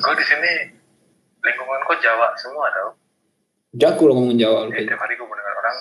gue 0.00 0.14
di 0.18 0.26
sini 0.26 0.52
lingkungan 1.44 1.80
kok 1.86 1.98
Jawa 2.02 2.34
semua 2.34 2.66
tau 2.74 2.90
Jago 3.74 4.02
lo 4.06 4.12
ngomong 4.18 4.38
Jawa 4.38 4.66
lu. 4.66 4.70
jadi 4.74 4.90
tiap 4.90 5.02
hari 5.02 5.14
gue 5.14 5.26
mendengar 5.26 5.54
orang 5.60 5.76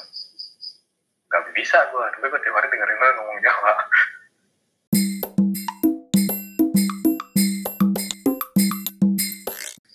nggak 1.30 1.44
bisa 1.58 1.78
gue 1.90 2.06
tapi 2.14 2.26
gue 2.30 2.42
tiap 2.42 2.56
hari 2.58 2.68
dengerin 2.70 2.98
orang 3.00 3.16
ngomong 3.22 3.40
Jawa 3.42 3.72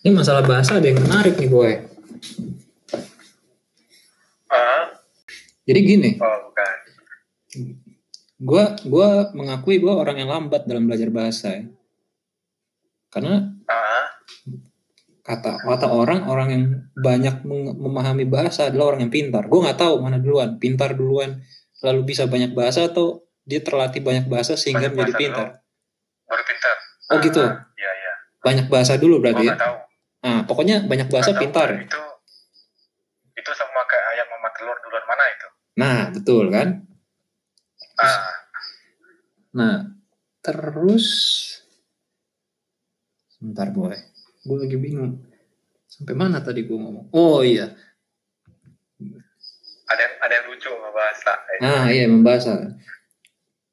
Ini 0.09 0.17
masalah 0.17 0.41
bahasa 0.41 0.81
ada 0.81 0.89
yang 0.89 1.05
menarik 1.05 1.37
nih 1.37 1.53
boy. 1.53 1.85
ah 4.49 4.89
Jadi 5.69 5.81
gini, 5.85 6.11
oh 6.17 6.49
bukan 6.49 6.75
gue 8.41 8.65
gua 8.89 9.09
mengakui 9.37 9.77
gue 9.77 9.93
orang 9.93 10.17
yang 10.17 10.33
lambat 10.33 10.65
dalam 10.65 10.89
belajar 10.89 11.13
bahasa 11.13 11.61
ya. 11.61 11.69
Karena 13.13 13.58
kata 15.29 15.61
kata 15.61 15.87
orang 15.87 16.25
orang 16.25 16.49
yang 16.49 16.65
banyak 16.97 17.45
memahami 17.77 18.25
bahasa 18.25 18.73
adalah 18.73 18.97
orang 18.97 19.05
yang 19.05 19.13
pintar. 19.13 19.45
Gue 19.45 19.61
nggak 19.61 19.77
tahu 19.77 20.01
mana 20.01 20.17
duluan, 20.17 20.57
pintar 20.57 20.97
duluan, 20.97 21.45
lalu 21.85 22.01
bisa 22.07 22.25
banyak 22.25 22.57
bahasa 22.57 22.89
atau 22.89 23.21
dia 23.45 23.61
terlatih 23.61 24.01
banyak 24.01 24.25
bahasa 24.25 24.57
sehingga 24.57 24.89
Banyak 24.89 24.93
menjadi 24.95 25.13
bahasa 25.13 25.21
pintar. 25.21 25.47
baru 26.25 26.43
pintar 26.45 26.77
Oh 27.09 27.17
gitu. 27.21 27.45
iya 27.75 27.91
iya 27.95 28.13
Banyak 28.41 28.67
bahasa 28.69 28.97
dulu 28.97 29.21
berarti 29.21 29.45
ya. 29.45 29.53
nggak 29.53 29.61
tahu 29.61 29.77
Nah, 30.19 30.41
pokoknya 30.45 30.77
banyak 30.83 31.09
bahasa 31.09 31.31
tahu, 31.31 31.41
pintar. 31.41 31.69
itu 31.79 32.01
itu 33.35 33.51
sama 33.55 33.81
kayak 33.85 34.07
ayam 34.13 34.27
sama 34.29 34.49
telur 34.51 34.77
duluan 34.81 35.05
mana 35.05 35.25
itu 35.29 35.49
Nah, 35.77 35.99
betul 36.11 36.45
kan? 36.49 36.69
ah 37.97 38.21
Nah, 39.51 39.77
terus 40.41 41.07
sebentar 43.31 43.71
boy, 43.71 43.95
gue 44.49 44.57
lagi 44.65 44.77
bingung. 44.81 45.21
Sampai 45.85 46.17
mana 46.17 46.41
tadi 46.41 46.65
gue 46.65 46.75
ngomong? 46.75 47.13
Oh 47.13 47.45
iya, 47.45 47.73
ada 49.89 50.01
yang 50.05 50.15
ada 50.21 50.33
yang 50.37 50.47
lucu 50.53 50.69
sama 50.69 50.91
bahasa 50.93 51.33
eh. 51.33 51.59
nah 51.61 51.85
iya 51.89 52.05
membahasa. 52.09 52.53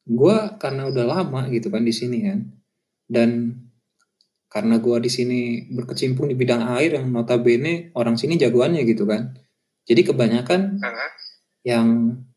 Gue 0.05 0.35
karena 0.61 0.87
udah 0.87 1.05
lama 1.07 1.41
gitu 1.49 1.67
kan 1.73 1.81
di 1.83 1.91
sini 1.91 2.17
kan, 2.23 2.39
dan 3.09 3.59
karena 4.47 4.79
gue 4.79 4.97
di 5.03 5.11
sini 5.11 5.39
berkecimpung 5.75 6.31
di 6.31 6.35
bidang 6.37 6.63
air 6.79 6.95
yang 6.95 7.11
notabene 7.11 7.91
orang 7.97 8.15
sini 8.15 8.39
jagoannya 8.39 8.87
gitu 8.87 9.03
kan. 9.03 9.35
Jadi 9.83 10.01
kebanyakan 10.07 10.79
Mhm. 10.79 11.09
yang 11.65 11.87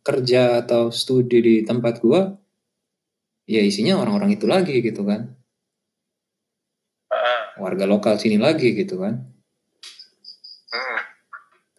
kerja 0.03 0.65
atau 0.65 0.89
studi 0.91 1.39
di 1.45 1.55
tempat 1.63 2.01
gua 2.01 2.33
ya 3.45 3.61
isinya 3.61 4.01
orang-orang 4.01 4.37
itu 4.37 4.45
lagi 4.49 4.81
gitu 4.81 5.05
kan 5.05 5.21
Ah, 5.21 5.38
warga 7.59 7.85
lokal 7.85 8.17
sini 8.17 8.39
lagi 8.39 8.73
gitu 8.73 8.99
kan 8.99 9.19
hmm. 10.71 11.01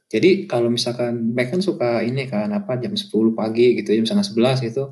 jadi 0.07 0.45
kalau 0.45 0.67
misalkan 0.67 1.33
mereka 1.33 1.55
kan 1.55 1.63
suka 1.63 1.91
ini 2.03 2.27
kan 2.27 2.51
apa 2.51 2.75
jam 2.77 2.93
10 2.93 3.09
pagi 3.33 3.79
gitu 3.79 3.95
jam 3.95 4.05
setengah 4.05 4.55
11 4.59 4.69
itu 4.69 4.83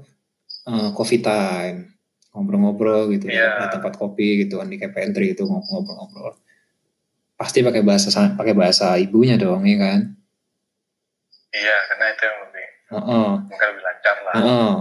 eh, 0.65 0.89
coffee 0.91 1.21
time 1.21 1.93
ngobrol-ngobrol 2.31 3.09
gitu 3.11 3.27
Iya. 3.27 3.65
di 3.65 3.67
tempat 3.73 3.97
kopi 3.97 4.45
gitu 4.45 4.61
kan 4.61 4.69
di 4.69 4.77
pantry 4.77 5.33
gitu 5.33 5.49
ngobrol-ngobrol 5.49 6.37
pasti 7.33 7.61
pakai 7.61 7.81
bahasa 7.81 8.09
pakai 8.33 8.53
bahasa 8.53 8.97
ibunya 8.97 9.37
dong 9.37 9.65
ya 9.65 9.77
kan 9.77 9.99
iya 11.49 11.77
karena 11.87 12.05
itu 12.11 12.23
yang 12.23 12.37
lebih 12.45 12.67
Heeh. 12.87 13.29
mungkin 13.45 13.67
lebih 13.73 13.83
lancar 13.83 14.17
lah 14.23 14.33
Heeh. 14.37 14.73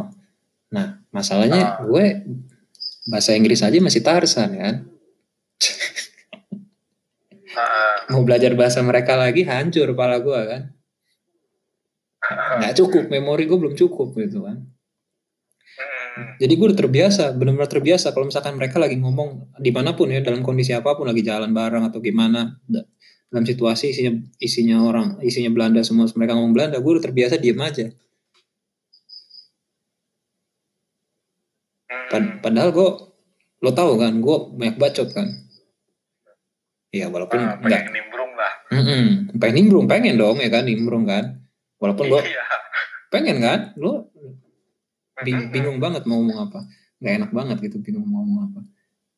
Nah, 0.66 0.86
masalahnya 1.08 1.78
Ah. 1.78 1.80
gue 1.80 2.04
bahasa 3.06 3.32
Inggris 3.32 3.62
aja 3.62 3.78
masih 3.78 4.02
Tarsan 4.02 4.50
kan. 4.52 4.74
Ah, 7.56 8.04
Mau 8.12 8.22
belajar 8.22 8.52
bahasa 8.52 8.84
mereka 8.84 9.16
lagi 9.16 9.42
hancur 9.48 9.96
kepala 9.96 10.20
gue 10.20 10.40
kan. 10.50 10.62
Nggak 12.60 12.74
cukup, 12.78 13.04
memori 13.08 13.46
gue 13.46 13.58
belum 13.58 13.74
cukup 13.78 14.12
gitu 14.18 14.44
kan. 14.44 14.56
hmm. 16.16 16.40
Jadi 16.40 16.52
gue 16.56 16.66
udah 16.72 16.78
terbiasa, 16.78 17.24
benar-benar 17.36 17.70
terbiasa 17.70 18.12
kalau 18.12 18.28
misalkan 18.28 18.56
mereka 18.56 18.76
lagi 18.80 18.96
ngomong 18.98 19.52
di 19.60 19.70
mana 19.72 19.92
pun 19.96 20.08
ya, 20.12 20.20
dalam 20.20 20.40
kondisi 20.44 20.72
apa 20.72 20.96
pun, 20.96 21.06
lagi 21.08 21.22
jalan 21.24 21.52
bareng 21.52 21.84
atau 21.86 22.00
gimana, 22.00 22.56
da- 22.66 22.88
dalam 23.30 23.44
situasi 23.44 23.92
isinya 23.92 24.12
isinya 24.40 24.76
orang, 24.82 25.08
isinya 25.22 25.50
Belanda 25.52 25.80
semua, 25.84 26.08
mereka 26.12 26.34
ngomong 26.36 26.52
Belanda, 26.56 26.76
gue 26.80 26.92
udah 26.98 27.04
terbiasa 27.04 27.36
diem 27.38 27.60
aja. 27.60 27.86
Pad- 32.10 32.22
Hmm. 32.22 32.40
Padahal 32.42 32.70
gue, 32.74 32.88
lo 33.62 33.70
tahu 33.72 33.92
kan, 34.02 34.12
gue 34.18 34.36
banyak 34.58 34.76
bacot 34.80 35.08
kan. 35.14 35.45
Iya, 36.96 37.06
walaupun 37.06 37.38
Ah, 37.38 37.54
enggak 37.56 37.80
pengen 37.82 37.92
nimbrung 37.94 38.32
lah. 38.32 38.52
Mm-mm. 38.68 39.04
pengen 39.36 39.54
nimbrung 39.54 39.86
pengen 39.86 40.14
dong 40.16 40.36
ya 40.40 40.48
kan 40.48 40.64
nimbrung 40.64 41.04
kan. 41.04 41.24
Walaupun 41.76 42.04
lo 42.08 42.18
iya. 42.18 42.42
pengen 43.08 43.36
kan 43.38 43.60
lo 43.76 44.08
bing- 45.18 45.48
Mhm. 45.48 45.52
bingung 45.52 45.78
banget 45.78 46.02
mau 46.04 46.16
ngomong 46.16 46.38
apa. 46.42 46.60
Nggak 46.98 47.12
enak 47.14 47.30
banget 47.30 47.56
gitu 47.62 47.76
bingung 47.78 48.04
mau 48.04 48.20
ngomong 48.20 48.40
apa. 48.46 48.60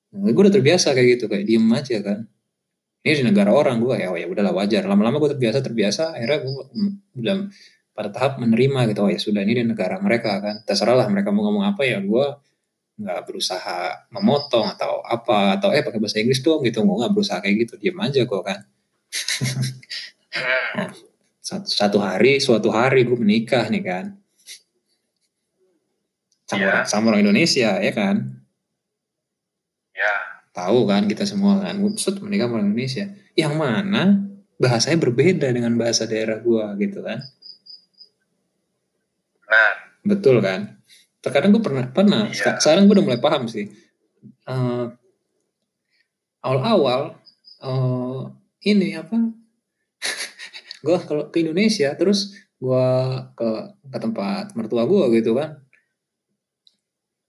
Nah, 0.08 0.26
gue 0.26 0.42
udah 0.42 0.50
terbiasa 0.50 0.90
kayak 0.90 1.08
gitu 1.14 1.24
kayak 1.26 1.44
diem 1.44 1.66
aja 1.68 1.96
kan. 2.00 2.18
Ini 2.98 3.22
di 3.22 3.24
negara 3.24 3.54
orang 3.54 3.78
gue 3.78 3.94
ya 3.94 4.10
oh 4.10 4.18
ya 4.18 4.26
udahlah 4.26 4.50
wajar. 4.52 4.82
Lama-lama 4.84 5.18
gue 5.18 5.30
terbiasa 5.32 5.58
terbiasa 5.60 6.18
akhirnya 6.18 6.38
gue 6.42 6.54
mm, 6.74 6.92
udah 7.18 7.36
pada 7.94 8.08
tahap 8.10 8.32
menerima 8.38 8.90
gitu 8.90 9.00
oh 9.02 9.10
ya 9.10 9.18
sudah 9.18 9.42
ini 9.42 9.62
di 9.62 9.64
negara 9.64 9.98
mereka 9.98 10.38
kan. 10.38 10.66
Terserah 10.66 10.98
lah 10.98 11.06
mereka 11.06 11.30
mau 11.30 11.46
ngomong 11.46 11.64
apa 11.68 11.82
ya 11.82 11.98
gue 12.00 12.26
nggak 12.98 13.30
berusaha 13.30 14.10
memotong 14.10 14.74
atau 14.74 14.98
apa 15.06 15.54
atau 15.54 15.70
eh 15.70 15.86
pakai 15.86 16.02
bahasa 16.02 16.18
Inggris 16.18 16.42
dong 16.42 16.66
gitu. 16.66 16.82
Gue 16.82 16.96
nggak 16.98 17.14
berusaha 17.14 17.38
kayak 17.38 17.56
gitu. 17.66 17.74
Diem 17.78 17.98
aja 18.02 18.26
gue 18.26 18.40
kan. 18.42 18.60
Hmm. 20.28 20.92
satu, 21.40 21.66
satu 21.70 21.98
hari 22.02 22.42
suatu 22.42 22.68
hari 22.68 23.06
gue 23.06 23.16
menikah 23.16 23.70
nih 23.70 23.82
kan. 23.86 24.06
Sama, 26.48 26.64
orang, 26.64 26.84
sama 26.88 27.04
orang 27.14 27.22
Indonesia 27.22 27.70
ya 27.78 27.92
kan? 27.94 28.16
Ya 29.94 30.14
tahu 30.50 30.84
kan 30.90 31.06
kita 31.06 31.22
semua 31.22 31.62
kan? 31.62 31.78
Set 31.96 32.18
menikah 32.18 32.50
sama 32.50 32.60
orang 32.60 32.74
Indonesia. 32.74 33.06
Yang 33.38 33.54
mana 33.54 34.02
bahasanya 34.58 34.98
berbeda 34.98 35.48
dengan 35.54 35.78
bahasa 35.78 36.02
daerah 36.04 36.42
gue 36.42 36.66
gitu 36.82 37.00
kan? 37.06 37.22
Nah 39.48 39.72
betul 40.02 40.42
kan 40.42 40.78
terkadang 41.28 41.52
gue 41.52 41.62
pernah 41.62 41.84
pernah. 41.92 42.22
Iya. 42.28 42.34
Seka- 42.34 42.58
sekarang 42.64 42.88
gue 42.88 42.94
udah 42.96 43.06
mulai 43.06 43.20
paham 43.20 43.44
sih. 43.46 43.68
Eh, 44.48 44.86
awal-awal 46.42 47.20
eh, 47.62 48.20
ini 48.66 48.96
apa 48.96 49.14
gue 50.84 50.96
kalau 51.04 51.28
ke 51.28 51.44
Indonesia 51.44 51.92
terus 51.94 52.34
gue 52.58 52.86
ke 53.38 53.48
ke 53.92 53.98
tempat 54.00 54.56
mertua 54.56 54.88
gue 54.88 55.04
gitu 55.20 55.36
kan. 55.36 55.60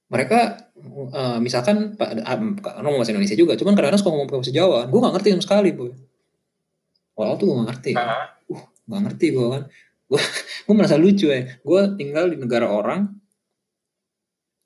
Mereka 0.10 0.40
eh, 1.14 1.38
misalkan 1.44 1.94
pak 2.00 2.24
ah, 2.26 2.40
ngomong 2.82 3.04
bahasa 3.04 3.14
Indonesia 3.14 3.38
juga 3.38 3.54
cuman 3.60 3.76
kadang-kadang 3.78 4.02
suka 4.02 4.12
ngomong 4.16 4.30
bahasa 4.32 4.54
Jawa. 4.56 4.88
Gue 4.88 5.00
nggak 5.04 5.14
ngerti 5.20 5.30
sama 5.36 5.44
sekali 5.44 5.70
boy. 5.76 5.92
Awal 7.20 7.36
tuh 7.36 7.46
gue 7.52 7.56
nggak 7.60 7.70
ngerti. 7.76 7.92
Ah, 8.00 8.32
nggak 8.88 9.02
ngerti 9.06 9.26
gue 9.36 9.48
kan. 9.52 9.64
Gue 10.10 10.22
gue 10.70 10.76
merasa 10.78 11.02
lucu 11.02 11.34
ya 11.34 11.50
gue 11.66 11.82
tinggal 11.98 12.30
di 12.30 12.38
negara 12.38 12.70
orang 12.70 13.10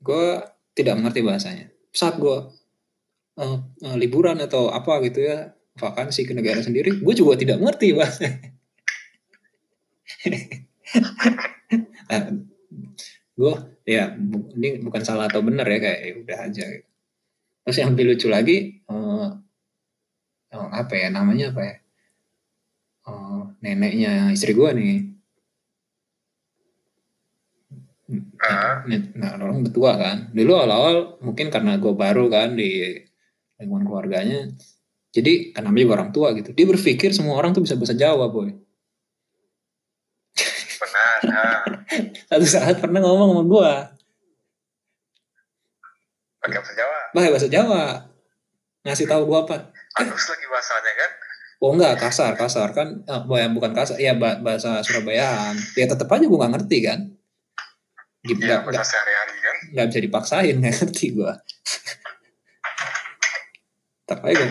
gue 0.03 0.25
tidak 0.75 0.95
mengerti 0.99 1.23
bahasanya. 1.23 1.67
Saat 1.95 2.19
gue 2.19 2.37
eh, 3.39 3.59
eh, 3.87 3.95
liburan 3.97 4.37
atau 4.43 4.69
apa 4.69 4.99
gitu 5.07 5.23
ya 5.23 5.55
vakansi 5.73 6.29
ke 6.29 6.37
negara 6.37 6.61
sendiri 6.61 7.01
gue 7.01 7.13
juga 7.15 7.39
tidak 7.39 7.57
mengerti 7.63 7.95
bahasanya. 7.95 8.51
Nah, 12.03 12.29
gue 13.33 13.53
ya 13.89 14.13
ini 14.53 14.77
bukan 14.85 15.01
salah 15.01 15.25
atau 15.25 15.41
benar 15.41 15.65
ya 15.65 15.79
kayak 15.81 15.99
ya 16.05 16.13
udah 16.21 16.37
aja 16.45 16.65
gitu. 16.69 16.89
terus 17.65 17.77
yang 17.81 17.89
lebih 17.97 18.05
lucu 18.13 18.27
lagi 18.29 18.57
eh, 18.85 19.27
eh, 20.53 20.67
apa 20.69 20.93
ya 20.93 21.09
namanya 21.09 21.49
apa 21.49 21.61
ya 21.65 21.75
Eh, 23.03 23.41
neneknya 23.59 24.31
istri 24.31 24.55
gue 24.55 24.69
nih 24.79 24.95
ah. 28.43 28.75
nah 29.15 29.31
orang 29.39 29.63
tua 29.71 29.95
kan. 29.95 30.29
Dulu 30.35 30.51
awal-awal 30.53 30.95
mungkin 31.23 31.47
karena 31.47 31.79
gue 31.79 31.93
baru 31.95 32.27
kan 32.27 32.59
di 32.59 32.99
lingkungan 33.57 33.87
keluarganya. 33.87 34.51
Jadi 35.13 35.53
kan 35.55 35.63
namanya 35.63 35.95
orang 36.01 36.09
tua 36.11 36.35
gitu. 36.35 36.51
Dia 36.51 36.65
berpikir 36.67 37.15
semua 37.15 37.39
orang 37.39 37.55
tuh 37.55 37.63
bisa 37.63 37.79
bahasa 37.79 37.95
Jawa 37.95 38.27
boy. 38.27 38.51
Benar 40.81 41.19
ah. 41.31 41.63
satu 42.29 42.47
saat 42.47 42.75
pernah 42.81 42.99
ngomong 42.99 43.29
sama 43.31 43.43
gue 43.45 43.71
pakai 46.43 46.59
bahasa 46.59 46.73
Jawa? 46.75 46.99
Pakai 47.15 47.29
bahasa 47.31 47.47
Jawa. 47.47 47.83
Ngasih 48.83 49.07
tahu 49.07 49.21
gue 49.31 49.39
apa? 49.47 49.57
Halus 49.95 50.25
lagi 50.27 50.45
bahasanya 50.51 50.91
kan? 50.91 51.11
Oh 51.63 51.71
enggak 51.71 51.95
kasar 51.95 52.35
kasar. 52.35 52.75
Kan 52.75 53.07
boy, 53.23 53.39
bukan 53.55 53.71
kasar. 53.71 53.95
Ya 53.95 54.11
ba- 54.11 54.43
bahasa 54.43 54.83
Surabayaan. 54.83 55.55
Ya 55.79 55.87
tetap 55.87 56.11
aja 56.11 56.27
gue 56.27 56.35
nggak 56.35 56.53
ngerti 56.59 56.79
kan 56.83 56.99
iya 58.23 58.63
bahasa 58.63 58.87
sehari-hari 58.87 59.35
kan? 59.43 59.55
nggak 59.75 59.85
bisa 59.91 59.99
dipaksain 59.99 60.55
ngerti 60.63 61.11
gue 61.11 61.33
aja 64.23 64.47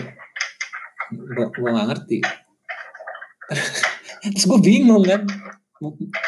gue 1.13 1.25
gue 1.33 1.45
gue 1.49 1.69
nggak 1.69 1.87
ngerti. 1.93 2.19
Terus 4.33 4.45
gue 4.47 4.59
bingung 4.63 5.03
kan 5.03 5.21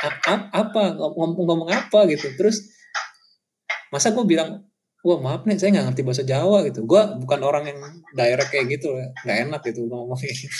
A- 0.04 0.22
a- 0.36 0.50
apa? 0.52 0.84
Ngomong 1.00 1.48
ngomong 1.48 1.70
apa 1.72 2.06
gitu? 2.12 2.28
Terus 2.36 2.60
masa 3.90 4.12
gue 4.12 4.26
bilang 4.28 4.68
wah 5.06 5.20
maaf 5.22 5.46
nih 5.46 5.56
saya 5.56 5.80
nggak 5.80 5.86
ngerti 5.94 6.02
bahasa 6.04 6.24
Jawa 6.28 6.68
gitu. 6.68 6.84
Gue 6.84 7.02
bukan 7.24 7.40
orang 7.46 7.64
yang 7.72 7.80
direct 8.14 8.52
kayak 8.52 8.68
gitu 8.78 8.92
nggak 9.24 9.38
enak 9.50 9.62
gitu 9.64 9.88
ngomong 9.88 10.18
kayak 10.20 10.36
gitu. 10.36 10.58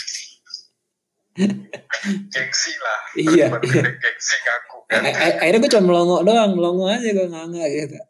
Gengsi 2.32 2.72
lah. 2.80 3.00
Iya, 3.12 3.46
iya. 3.60 3.82
gengsi 4.00 4.36
ngaku 4.40 4.75
akhirnya 4.86 5.58
gue 5.58 5.70
cuma 5.74 5.84
melongo 5.90 6.22
doang 6.22 6.54
melongo 6.54 6.86
aja 6.86 7.10
gue 7.10 7.26
nggak 7.26 7.44
nggak 7.50 7.68
gitu. 7.74 7.96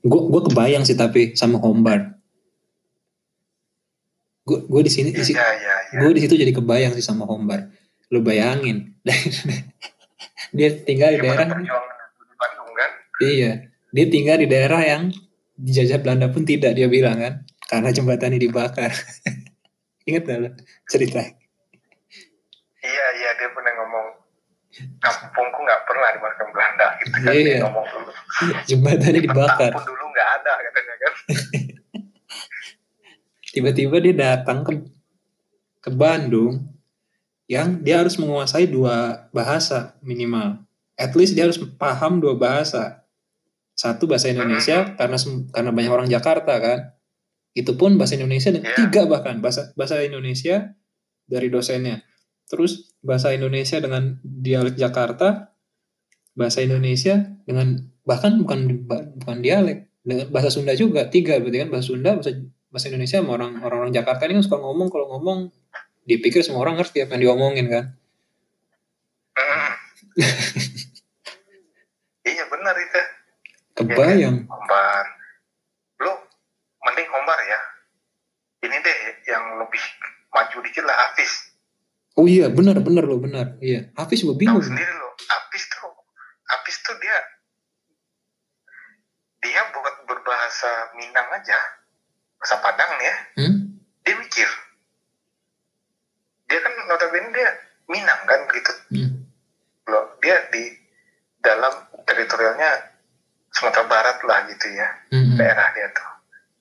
Gue 0.00 0.16
gue 0.32 0.42
kebayang 0.48 0.80
sih 0.88 0.96
tapi 0.96 1.36
sama 1.36 1.60
Hombar 1.60 2.16
gue 4.48 4.58
gue 4.64 4.82
di 4.82 4.88
sini 4.88 5.12
iya 5.12 5.20
iya 5.20 5.74
iya. 5.92 6.00
gue 6.00 6.10
di 6.16 6.24
situ 6.24 6.40
jadi 6.40 6.56
kebayang 6.56 6.96
sih 6.96 7.04
sama 7.04 7.28
Hombar 7.28 7.68
lu 8.08 8.24
bayangin. 8.24 8.96
Dia 10.56 10.72
tinggal 10.82 11.14
di 11.14 11.18
daerah 11.20 11.46
Bandung 11.46 12.72
kan? 12.74 12.90
Iya. 13.22 13.70
Dia 13.92 14.06
tinggal 14.08 14.40
di 14.40 14.48
daerah 14.48 14.80
yang 14.82 15.12
dijajah 15.54 16.00
Belanda 16.00 16.32
pun 16.32 16.42
tidak 16.48 16.74
dia 16.74 16.88
bilang 16.90 17.20
kan. 17.20 17.44
Karena 17.68 17.92
jembatannya 17.94 18.40
dibakar. 18.40 18.90
Ingat 20.08 20.22
gak 20.26 20.38
lu 20.42 20.50
cerita 20.88 21.22
iya 22.80 23.06
iya 23.20 23.30
dia 23.36 23.48
pernah 23.52 23.72
ngomong 23.82 24.06
kampungku 24.98 25.58
nggak 25.60 25.80
pernah 25.84 26.08
dimakan 26.10 26.46
Belanda 26.50 26.86
gitu 26.98 27.16
kan 27.16 27.30
Iya. 27.30 27.42
dia 27.42 27.56
ngomong 27.62 27.86
dulu 27.86 28.10
jembatannya 28.64 29.20
dibakar 29.22 29.70
pun 29.72 29.84
dulu 29.84 30.04
nggak 30.08 30.28
ada 30.36 30.52
katanya 30.60 30.94
kan 30.96 31.12
tiba-tiba 33.50 33.96
dia 33.98 34.14
datang 34.14 34.62
ke 34.62 34.72
ke 35.80 35.90
Bandung 35.90 36.70
yang 37.50 37.82
dia 37.82 37.98
harus 37.98 38.14
menguasai 38.14 38.64
dua 38.64 39.26
bahasa 39.34 39.98
minimal. 40.00 40.62
At 40.94 41.18
least 41.18 41.34
dia 41.34 41.42
harus 41.42 41.58
paham 41.74 42.22
dua 42.22 42.38
bahasa. 42.38 43.02
Satu 43.74 44.06
bahasa 44.06 44.30
Indonesia 44.30 44.94
karena 44.94 45.18
sem- 45.18 45.50
karena 45.50 45.74
banyak 45.74 45.90
orang 45.90 46.06
Jakarta 46.06 46.54
kan. 46.60 46.94
Itu 47.50 47.74
pun 47.74 47.98
bahasa 47.98 48.14
Indonesia 48.14 48.54
dan 48.54 48.62
Iya. 48.62 48.76
tiga 48.76 49.02
bahkan 49.10 49.42
bahasa 49.42 49.74
bahasa 49.74 49.98
Indonesia 49.98 50.70
dari 51.26 51.50
dosennya. 51.50 52.06
Terus 52.46 52.89
bahasa 53.00 53.32
Indonesia 53.32 53.80
dengan 53.80 54.20
dialek 54.22 54.76
Jakarta, 54.76 55.56
bahasa 56.36 56.60
Indonesia 56.60 57.16
dengan 57.48 57.80
bahkan 58.04 58.40
bukan 58.40 58.88
bukan 59.20 59.38
dialek, 59.40 59.88
dengan 60.04 60.28
bahasa 60.32 60.52
Sunda 60.52 60.76
juga 60.76 61.08
tiga 61.08 61.40
berarti 61.40 61.58
kan 61.64 61.68
bahasa 61.72 61.86
Sunda 61.92 62.10
bahasa 62.16 62.32
bahasa 62.70 62.86
Indonesia 62.92 63.18
sama 63.20 63.36
orang 63.36 63.52
orang 63.64 63.90
Jakarta 63.90 64.28
ini 64.28 64.40
kan 64.40 64.44
suka 64.46 64.58
ngomong 64.60 64.88
kalau 64.92 65.06
ngomong 65.16 65.50
dipikir 66.06 66.44
semua 66.44 66.64
orang 66.64 66.80
ngerti 66.80 67.04
apa 67.04 67.16
yang 67.16 67.32
diomongin 67.32 67.66
kan. 67.68 67.84
Mm. 69.36 69.72
iya 72.30 72.44
benar 72.46 72.74
itu. 72.76 73.02
Kebayang. 73.80 74.36
Hombar 74.44 75.04
lu 76.04 76.12
mending 76.84 77.08
Hombar 77.10 77.38
ya. 77.48 77.60
Ini 78.60 78.76
deh 78.76 78.98
yang 79.24 79.56
lebih 79.56 79.80
maju 80.30 80.56
dikit 80.62 80.84
lah 80.84 80.94
Hafiz 80.94 81.49
oh 82.20 82.28
iya 82.28 82.52
benar 82.52 82.76
benar 82.78 83.02
loh 83.02 83.16
benar. 83.16 83.56
Iya. 83.58 83.88
Hafiz 83.96 84.20
gue 84.20 84.28
tahu 84.28 84.36
bingung 84.36 84.60
sendiri 84.60 84.92
lo 84.92 85.08
Hafiz 85.16 85.64
tuh 85.66 85.88
Hafiz 86.46 86.76
tuh 86.84 86.96
dia 87.00 87.16
dia 89.40 89.60
buat 89.72 89.96
berbahasa 90.04 90.92
Minang 90.94 91.28
aja 91.32 91.56
bahasa 92.36 92.56
Padang 92.60 92.90
nih 92.96 93.04
ya. 93.04 93.16
Hmm? 93.40 93.54
dia 94.00 94.14
mikir. 94.16 94.48
Dia 96.46 96.58
kan 96.60 96.72
notabene 96.86 97.28
dia 97.32 97.50
Minang 97.86 98.20
kan 98.24 98.40
gitu. 98.46 98.72
Hmm. 98.92 99.10
loh 99.86 100.14
dia 100.20 100.38
di 100.52 100.70
dalam 101.40 101.72
teritorialnya 102.04 102.70
Sumatera 103.50 103.84
Barat 103.84 104.18
lah 104.22 104.46
gitu 104.46 104.70
ya 104.70 104.86
Hmm. 105.10 105.34
daerah 105.34 105.72
dia 105.74 105.88
tuh. 105.90 106.06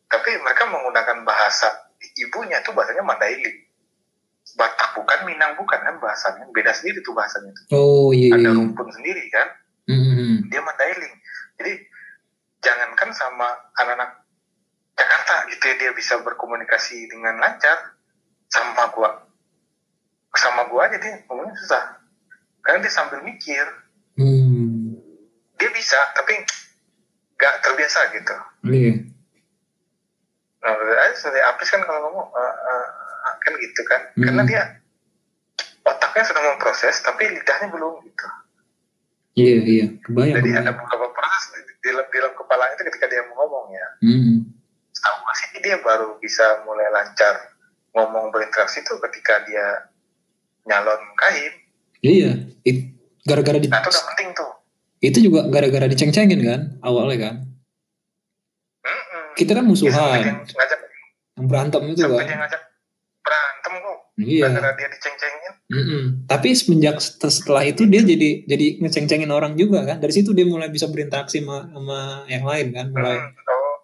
Tapi 0.10 0.42
mereka 0.42 0.66
menggunakan 0.66 1.22
bahasa 1.22 1.70
ibunya 2.18 2.58
tuh 2.64 2.74
bahasanya 2.74 3.06
Mandailing 3.06 3.69
Batak 4.60 4.92
bukan 5.00 5.20
Minang 5.24 5.56
bukan 5.56 5.80
kan 5.80 5.96
bahasanya. 6.04 6.44
Beda 6.52 6.76
sendiri 6.76 7.00
tuh 7.00 7.16
bahasanya 7.16 7.56
tuh. 7.56 7.66
Oh 7.72 8.12
iya 8.12 8.36
ada 8.36 8.52
iya 8.52 8.52
rumpun 8.52 8.92
sendiri 8.92 9.24
kan? 9.32 9.48
Hmm, 9.88 9.96
hmm, 9.96 10.16
hmm. 10.20 10.36
dia 10.52 10.60
Mandailing. 10.60 11.16
Jadi 11.56 11.74
jangankan 12.60 13.10
sama 13.16 13.48
anak-anak 13.80 14.20
Jakarta 15.00 15.48
gitu 15.48 15.64
ya 15.64 15.76
dia 15.80 15.92
bisa 15.96 16.20
berkomunikasi 16.20 17.08
dengan 17.08 17.40
lancar 17.40 17.96
sama 18.52 18.92
gua. 18.92 19.24
Sama 20.36 20.68
gua 20.68 20.92
aja 20.92 21.00
dia 21.00 21.24
ngomongnya 21.32 21.56
susah. 21.56 22.04
Karena 22.60 22.84
dia 22.84 22.92
sambil 22.92 23.24
mikir. 23.24 23.64
Hmm. 24.20 25.00
dia 25.56 25.72
bisa 25.72 25.96
tapi 26.12 26.36
nggak 27.40 27.56
terbiasa 27.64 28.00
gitu. 28.12 28.36
Iya. 28.68 28.94
Nah 30.60 30.72
aja 30.76 31.16
seperti 31.16 31.40
Apis 31.40 31.72
kan 31.72 31.82
kalau 31.88 32.00
ngomong 32.12 32.28
eh, 32.36 32.56
eh, 32.68 32.88
kan 33.50 33.54
gitu 33.58 33.82
kan. 33.90 34.02
Hmm. 34.14 34.24
karena 34.30 34.42
dia 34.46 34.62
otaknya 35.82 36.24
sudah 36.30 36.44
memproses 36.54 36.96
tapi 37.02 37.24
lidahnya 37.34 37.68
belum 37.74 37.94
gitu. 38.06 38.28
Iya 39.40 39.58
iya. 39.66 39.88
Kebayang 40.06 40.38
jadi 40.44 40.50
ada 40.62 40.72
kebayang. 40.74 40.78
beberapa 40.78 41.08
proses 41.18 41.44
di, 41.58 41.62
dalam, 41.82 42.06
di 42.06 42.18
dalam 42.22 42.34
kepalanya 42.38 42.74
itu 42.78 42.84
ketika 42.94 43.06
dia 43.10 43.22
mau 43.26 43.46
ngomong 43.46 43.66
ya. 43.74 43.88
Hmm. 44.06 44.36
sih 45.30 45.62
dia 45.62 45.78
baru 45.86 46.18
bisa 46.18 46.66
mulai 46.66 46.90
lancar 46.90 47.54
ngomong 47.94 48.34
berinteraksi 48.34 48.82
itu 48.82 48.94
ketika 49.10 49.46
dia 49.46 49.66
nyalon 50.66 51.02
kain. 51.18 51.54
Iya 52.02 52.32
It- 52.66 52.98
gara-gara 53.24 53.62
di 53.62 53.70
nah 53.70 53.80
itu 53.82 53.90
udah 53.94 54.06
penting 54.14 54.30
tuh. 54.34 54.52
Itu 55.00 55.18
juga 55.24 55.48
gara-gara 55.48 55.86
diceng-cengin 55.88 56.42
kan 56.44 56.62
awalnya 56.84 57.18
kan? 57.30 57.36
Kita 59.38 59.56
kan 59.56 59.64
musuhan. 59.64 60.20
Dia 60.20 60.36
ngajak 60.44 60.80
yang 61.40 61.48
berantem 61.48 61.82
itu 61.96 62.04
kan? 62.04 62.26
ngajak 62.28 62.62
iya 64.22 64.46
gara-gara 64.46 64.76
dia 64.76 64.88
diceng-cengin 64.90 65.54
Mm-mm. 65.70 66.04
Tapi 66.26 66.50
semenjak 66.52 66.98
set- 66.98 67.22
setelah 67.24 67.62
itu 67.62 67.86
dia 67.86 68.02
jadi 68.02 68.42
jadi 68.44 68.82
ngeceng-cengin 68.82 69.30
orang 69.30 69.54
juga 69.54 69.86
kan. 69.86 69.98
Dari 69.98 70.10
situ 70.12 70.34
dia 70.34 70.42
mulai 70.44 70.66
bisa 70.68 70.86
berinteraksi 70.86 71.40
sama, 71.40 71.70
sama 71.70 72.00
yang 72.26 72.42
lain 72.42 72.74
kan. 72.74 72.90
Mulai. 72.90 73.16
Hmm, 73.16 73.30
oh 73.46 73.76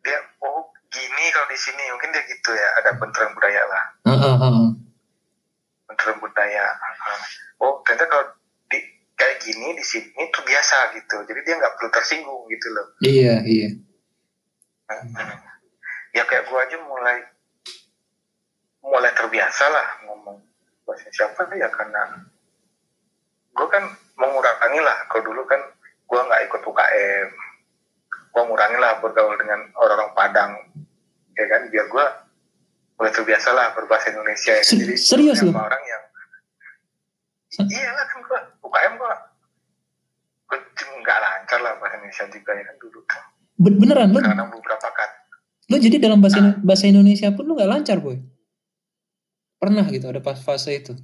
dia 0.00 0.18
oh 0.40 0.66
gini 0.88 1.24
kalau 1.30 1.46
di 1.46 1.54
sini 1.56 1.82
mungkin 1.88 2.10
dia 2.10 2.26
gitu 2.26 2.50
ya 2.50 2.68
ada 2.76 2.90
benturan 2.96 3.30
budaya 3.30 3.62
lah 3.64 3.82
Ah, 4.02 4.10
ah, 4.10 4.34
ah, 4.34 4.50
ah. 4.50 4.68
benturan 5.86 6.16
budaya 6.18 6.64
oh 7.60 7.78
ternyata 7.80 8.06
kalau 8.06 8.26
di 8.66 8.78
kayak 9.12 9.38
gini 9.40 9.70
di 9.72 9.84
sini 9.84 10.10
tuh 10.26 10.42
biasa 10.42 10.76
gitu 10.92 11.16
jadi 11.22 11.40
dia 11.40 11.54
nggak 11.54 11.74
perlu 11.76 11.90
tersinggung 11.92 12.42
gitu 12.48 12.66
loh 12.68 12.86
Iya 12.98 13.34
iya. 13.44 13.68
Hmm. 14.88 15.14
ya 16.10 16.24
kayak 16.24 16.44
gua 16.44 16.66
aja 16.66 16.76
mulai 16.80 17.22
mulai 18.80 19.12
terbiasa 19.12 19.64
lah 19.68 19.86
ngomong 20.04 20.36
bahasa 20.82 21.06
siapa 21.10 21.46
ya 21.52 21.68
karena 21.68 22.24
gua 23.52 23.68
kan 23.68 23.84
mengurangi 24.16 24.80
lah. 24.80 24.96
Kalau 25.06 25.22
dulu 25.24 25.42
kan 25.44 25.60
gua 26.04 26.24
nggak 26.26 26.42
ikut 26.46 26.60
UKM 26.62 27.28
gua 28.30 28.42
ngurangi 28.46 28.78
lah 28.78 29.02
bergaul 29.02 29.34
dengan 29.36 29.60
orang-orang 29.74 30.10
Padang 30.14 30.50
ya 31.34 31.44
kan? 31.46 31.66
Biar 31.68 31.86
gua 31.88 32.06
mulai 32.96 33.12
terbiasa 33.12 33.50
lah 33.52 33.72
berbahasa 33.72 34.10
Indonesia. 34.10 34.54
Ya. 34.54 34.62
Jadi 34.62 34.94
serius 34.96 35.40
sama 35.40 35.66
orang 35.66 35.82
yang 35.82 36.02
iya 37.74 37.90
lah 37.90 38.04
kan 38.06 38.18
gua 38.22 38.38
UKM 38.62 38.92
gua. 38.96 39.14
Gua 40.46 40.58
nggak 41.00 41.18
lancar 41.18 41.58
lah 41.60 41.72
bahasa 41.78 41.96
Indonesia 41.96 42.24
juga 42.28 42.50
ya 42.54 42.64
kan? 42.64 42.76
Dulu 42.78 42.98
Ben- 43.60 43.76
Beneran 43.76 44.08
lu, 44.08 44.24
karena 44.24 44.48
beberapa 44.48 44.88
kata 44.88 45.16
lu 45.70 45.76
jadi 45.78 46.02
dalam 46.02 46.18
bahasa 46.18 46.40
Indo- 46.40 46.58
bahasa 46.64 46.84
Indonesia 46.88 47.28
pun 47.30 47.44
lu 47.44 47.54
nggak 47.54 47.70
lancar 47.70 48.00
boy. 48.00 48.18
Pernah 49.60 49.84
gitu 49.86 50.06
ada 50.06 50.18
pas 50.18 50.36
fase 50.36 50.72
itu. 50.74 50.96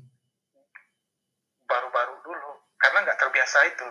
baru-baru 1.63 2.15
dulu 2.23 2.51
karena 2.77 2.99
nggak 3.03 3.19
terbiasa 3.19 3.59
itu 3.67 3.87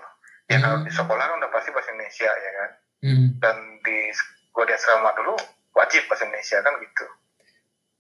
ya 0.46 0.58
kalau 0.58 0.80
di 0.80 0.90
sekolah 0.90 1.20
kan 1.22 1.36
udah 1.36 1.50
pasti 1.50 1.70
bahasa 1.70 1.92
Indonesia 1.92 2.30
ya 2.30 2.52
kan 2.54 2.70
Hmm. 2.98 3.28
dan 3.38 3.54
di 3.80 4.10
gua 4.50 4.64
di 4.64 4.74
asrama 4.74 5.12
dulu 5.14 5.36
wajib 5.74 6.08
bahasa 6.08 6.26
Indonesia 6.26 6.58
kan 6.58 6.74
gitu 6.80 7.06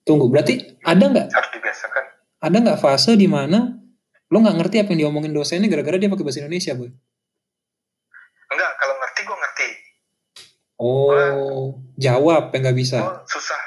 Tunggu 0.04 0.26
berarti 0.28 0.56
ada 0.82 1.04
nggak 1.04 1.28
harus 1.30 1.52
dibiasakan 1.52 2.04
ada 2.40 2.58
nggak 2.58 2.80
fase 2.80 3.14
di 3.14 3.28
mana 3.28 3.76
lu 4.26 4.38
nggak 4.40 4.56
ngerti 4.56 4.76
apa 4.80 4.90
yang 4.90 5.02
diomongin 5.04 5.30
dosennya 5.30 5.68
gara-gara 5.68 6.00
dia 6.00 6.08
pakai 6.08 6.24
bahasa 6.24 6.40
Indonesia 6.40 6.74
boy. 6.74 6.90
enggak 8.48 8.72
kalau 8.76 8.96
ngerti 8.96 9.20
gua 9.22 9.38
ngerti 9.38 9.70
Oh 10.78 11.68
jawab 11.96 12.50
yang 12.50 12.62
nggak 12.64 12.78
bisa. 12.78 12.98
susah 13.26 13.62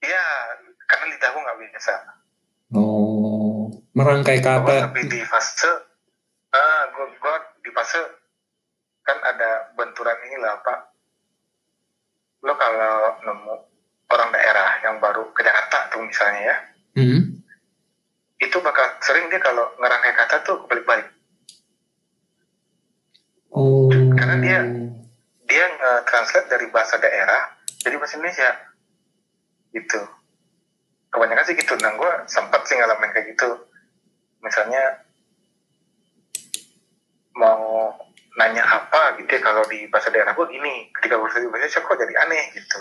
ya 0.00 0.24
karena 0.86 1.04
lidah 1.10 1.28
gua 1.28 1.42
nggak 1.42 1.58
biasa 1.66 1.92
Oh 2.70 3.72
merangkai 3.90 4.38
kata. 4.38 4.88
lebih 4.88 5.08
di 5.08 5.20
fase 5.22 5.66
ah 6.48 6.86
gua, 6.90 7.06
gua 7.18 7.34
di 7.58 7.70
fase 7.70 7.98
kan 9.02 9.18
ada 9.18 9.72
benturan 9.72 10.14
inilah 10.22 10.54
apa 10.54 10.74
lo 12.40 12.54
kalau 12.54 12.94
nemu 13.20 13.54
orang 14.06 14.30
daerah 14.30 14.68
yang 14.80 14.96
baru 14.98 15.26
ke 15.32 15.40
Jakarta 15.40 15.88
tuh 15.88 16.02
misalnya 16.02 16.42
ya 16.42 16.56
Hmm. 16.94 17.20
itu 18.36 18.56
bakal 18.58 18.82
sering 18.98 19.26
dia 19.28 19.38
kalau 19.38 19.70
ngerangkai 19.76 20.14
kata 20.14 20.42
tuh 20.42 20.66
balik-balik 20.66 21.06
Oh. 23.50 23.88
Karena 23.90 24.36
dia- 24.38 24.68
dia 25.42 25.64
nge-translate 25.72 26.46
dari 26.46 26.68
bahasa 26.68 26.94
daerah 26.96 27.48
jadi 27.78 27.96
bahasa 27.96 28.14
Indonesia 28.14 28.50
gitu 29.70 30.00
kebanyakan 31.08 31.44
sih 31.48 31.56
gitu 31.56 31.74
nah 31.80 31.92
gue 31.96 32.12
sempat 32.28 32.64
sih 32.68 32.76
ngalamin 32.76 33.10
kayak 33.12 33.34
gitu. 33.34 33.48
Misalnya 34.44 35.02
mau 37.38 37.94
nanya 38.38 38.62
apa 38.62 39.18
gitu 39.18 39.30
ya 39.34 39.40
kalau 39.42 39.66
di 39.66 39.90
bahasa 39.90 40.14
daerah 40.14 40.34
gue 40.34 40.46
gini 40.50 40.90
ketika 40.94 41.18
di 41.18 41.22
bahasa 41.22 41.38
Indonesia 41.42 41.80
kok 41.82 41.98
jadi 41.98 42.14
aneh 42.28 42.44
gitu. 42.54 42.78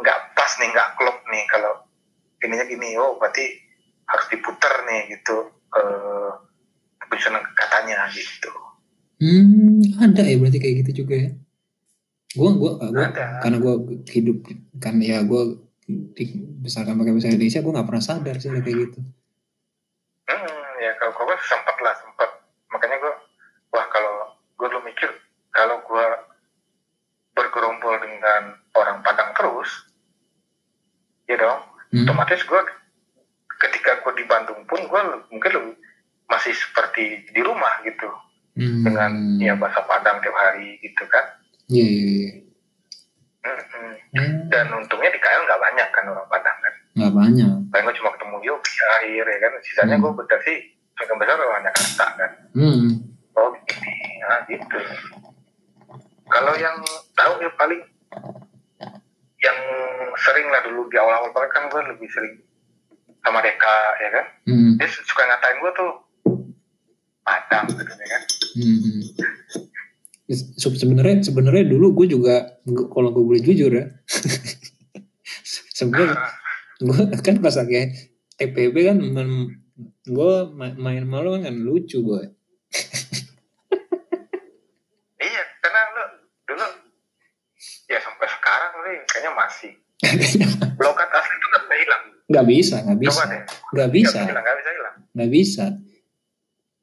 Nggak 0.00 0.18
pas 0.38 0.52
nih 0.60 0.68
nggak 0.72 0.88
klop 0.96 1.18
nih 1.28 1.44
kalau 1.50 1.72
ininya 2.42 2.66
gini 2.66 2.96
oh 2.98 3.20
berarti 3.20 3.44
harus 4.08 4.26
diputar 4.32 4.82
nih 4.88 5.16
gitu 5.18 5.50
eh 5.72 6.30
penyusunan 7.12 7.44
katanya 7.52 8.08
gitu. 8.16 8.52
Hmm, 9.22 9.78
ada 10.00 10.24
ya 10.26 10.40
berarti 10.40 10.58
kayak 10.58 10.76
gitu 10.82 11.04
juga 11.04 11.14
ya. 11.28 11.30
Gua 12.32 12.50
gua 12.56 12.72
gua 12.80 13.06
ada. 13.12 13.44
karena 13.44 13.58
gua 13.60 13.74
hidup 14.08 14.38
kan 14.80 14.96
ya 15.04 15.20
gua 15.22 15.52
dibesarkan 16.12 16.94
pakai 16.94 17.12
bahasa 17.12 17.28
Indonesia, 17.28 17.60
gua 17.60 17.72
nggak 17.76 17.88
pernah 17.88 18.04
sadar 18.04 18.36
sih 18.36 18.50
kayak 18.50 18.64
gitu. 18.66 19.00
Hmm, 20.24 20.70
ya 20.78 20.92
kalau 20.96 21.12
gue 21.14 21.36
sempat 21.42 21.76
lah 21.78 21.94
sempat 21.98 22.30
makanya 22.68 22.96
gue 22.96 23.12
wah 23.70 23.86
kalau 23.88 24.14
gue 24.54 24.66
dulu 24.66 24.82
mikir 24.82 25.10
kalau 25.50 25.82
gue 25.82 26.06
bergerombol 27.32 27.96
dengan 27.98 28.42
orang 28.72 29.02
Padang 29.02 29.32
terus 29.32 29.70
ya 31.26 31.36
dong 31.36 31.60
Hmm. 31.92 32.08
otomatis 32.08 32.40
gue 32.40 32.60
ketika 33.60 34.00
gue 34.00 34.12
di 34.16 34.24
Bandung 34.24 34.64
pun 34.64 34.80
gue 34.80 35.00
mungkin 35.28 35.50
lebih 35.52 35.76
masih 36.24 36.56
seperti 36.56 37.28
di 37.28 37.40
rumah 37.44 37.84
gitu 37.84 38.08
Hmm. 38.52 38.84
dengan 38.84 39.12
ya 39.36 39.52
bahasa 39.52 39.84
Padang 39.84 40.20
tiap 40.20 40.32
hari 40.32 40.80
gitu 40.80 41.04
kan 41.08 41.24
Iya, 41.68 41.84
iya, 41.84 42.04
iya. 42.08 42.30
Mm-mm. 43.42 43.60
Hmm, 43.68 43.91
dan 44.46 44.66
untungnya 44.70 45.08
di 45.08 45.16
KL 45.16 45.42
nggak 45.42 45.56
banyak 45.58 45.88
kan 45.88 46.04
orang 46.04 46.28
Padang 46.28 46.58
kan 46.58 46.74
nggak 46.92 47.12
banyak. 47.14 47.48
paling 47.68 47.84
gue 47.86 47.96
cuma 47.96 48.10
ketemu 48.12 48.36
Yogi 48.42 48.74
akhir 48.94 49.24
ya 49.24 49.38
kan 49.38 49.52
sisanya 49.62 49.96
Hmm. 49.96 50.04
gue 50.04 50.12
betul 50.14 50.38
sih 50.42 50.56
sebagian 50.92 51.16
besar 51.16 51.36
orang 51.38 51.64
Jakarta 51.64 52.06
kan 52.14 52.30
Hmm. 52.52 52.88
Oh 53.32 53.48
nah 54.22 54.38
gitu. 54.44 54.78
Kalau 56.26 56.52
yang 56.54 56.76
tahu 57.12 57.32
ya 57.38 57.50
paling 57.54 57.80
yang 59.38 59.58
sering 60.16 60.46
lah 60.46 60.62
dulu 60.62 60.86
di 60.86 60.96
awal-awal 60.96 61.32
banget 61.32 61.50
kan 61.50 61.64
gue 61.66 61.80
lebih 61.88 62.08
sering 62.08 62.34
sama 63.18 63.40
Deka 63.40 63.76
ya 63.98 64.10
kan. 64.12 64.26
Hmm. 64.44 64.76
Dia 64.76 64.86
suka 64.86 65.22
ngatain 65.22 65.56
gue 65.58 65.72
tuh 65.72 65.90
Padang 67.22 67.64
gitu 67.66 67.88
ya 67.88 68.08
kan. 68.10 68.22
Hmm. 68.52 69.00
Se- 70.32 70.72
Sebenarnya 70.72 71.20
sebenarnya 71.22 71.64
dulu 71.68 71.92
gue 71.94 72.06
juga 72.10 72.56
kalau 72.88 73.12
gue 73.12 73.22
boleh 73.22 73.40
jujur 73.40 73.68
ya. 73.70 73.86
sebenarnya 75.76 76.16
gue 76.78 76.96
kan 77.20 77.36
pas 77.38 77.54
lagi 77.54 77.92
TPB 78.34 78.76
kan 78.82 78.96
gue 80.02 80.32
main 80.74 81.04
malu 81.04 81.36
kan 81.36 81.54
lucu 81.54 82.00
gue. 82.00 82.22
iya, 85.22 85.42
karena 85.58 85.80
lo 85.92 86.04
dulu 86.44 86.66
ya 87.86 87.98
sampai 88.00 88.26
sekarang 88.26 88.72
nih 88.82 88.96
kayaknya 89.06 89.32
masih 89.32 89.72
blokat 90.74 91.08
asli 91.08 91.34
itu 91.34 91.46
nggak 91.46 91.62
bisa 91.62 91.76
hilang. 91.78 92.02
nggak 92.26 92.46
bisa 92.48 92.76
nggak 92.82 92.98
bisa 92.98 93.22
nggak 93.70 93.90
bisa 93.92 94.18
nggak 94.24 94.56
bisa 94.58 94.70
hilang. 94.72 94.94
nggak 95.12 95.30
bisa 95.30 95.64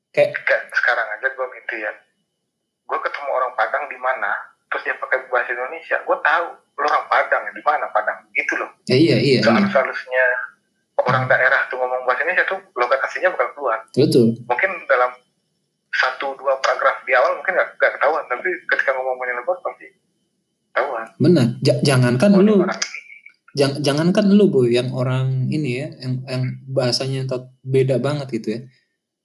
kayak 0.09 0.29
Kayak 0.39 0.63
sekarang 0.71 1.07
aja 1.09 1.27
gue 1.27 1.47
gitu 1.59 1.75
ya. 1.77 1.91
Gue 2.89 2.99
ketemu 2.99 3.29
orang 3.29 3.53
Padang 3.53 3.85
di 3.85 3.95
mana, 3.95 4.33
terus 4.67 4.81
dia 4.83 4.97
pakai 4.97 5.29
bahasa 5.29 5.53
Indonesia, 5.53 6.01
gue 6.01 6.17
tahu 6.19 6.45
lo 6.75 6.85
orang 6.85 7.05
Padang 7.05 7.43
di 7.47 7.61
mana 7.61 7.85
Padang, 7.89 8.17
gitu 8.33 8.57
loh. 8.57 8.69
ya 8.85 8.97
iya 8.97 9.15
iya, 9.15 9.39
iya. 9.39 9.41
Sehalus-halusnya 9.45 10.25
orang 10.99 11.23
daerah 11.25 11.69
tuh 11.69 11.77
ngomong 11.77 12.03
bahasa 12.03 12.25
Indonesia 12.25 12.45
tuh 12.45 12.59
logat 12.73 12.99
aslinya 12.99 13.29
bakal 13.31 13.47
keluar. 13.53 13.79
betul 13.91 14.27
Mungkin 14.43 14.71
dalam 14.85 15.11
satu 15.91 16.33
dua 16.35 16.57
paragraf 16.59 17.01
di 17.03 17.13
awal 17.13 17.37
mungkin 17.37 17.53
nggak 17.53 17.69
nggak 17.77 17.91
ketahuan, 17.95 18.23
tapi 18.25 18.49
ketika 18.67 18.91
ngomongin 18.93 19.37
logat 19.37 19.59
pasti 19.61 19.87
ketahuan. 20.69 21.05
benar 21.17 21.45
Ja- 21.61 21.81
jangankan 21.85 22.31
Oh, 22.33 22.41
lu 22.41 22.55
jang, 23.53 23.73
jangankan 23.81 24.25
lu 24.29 24.45
boy 24.47 24.69
yang 24.69 24.93
orang 24.93 25.49
ini 25.49 25.81
ya 25.81 25.87
yang 25.99 26.13
yang 26.25 26.43
bahasanya 26.67 27.25
beda 27.61 27.97
banget 27.97 28.29
gitu 28.31 28.47
ya 28.53 28.59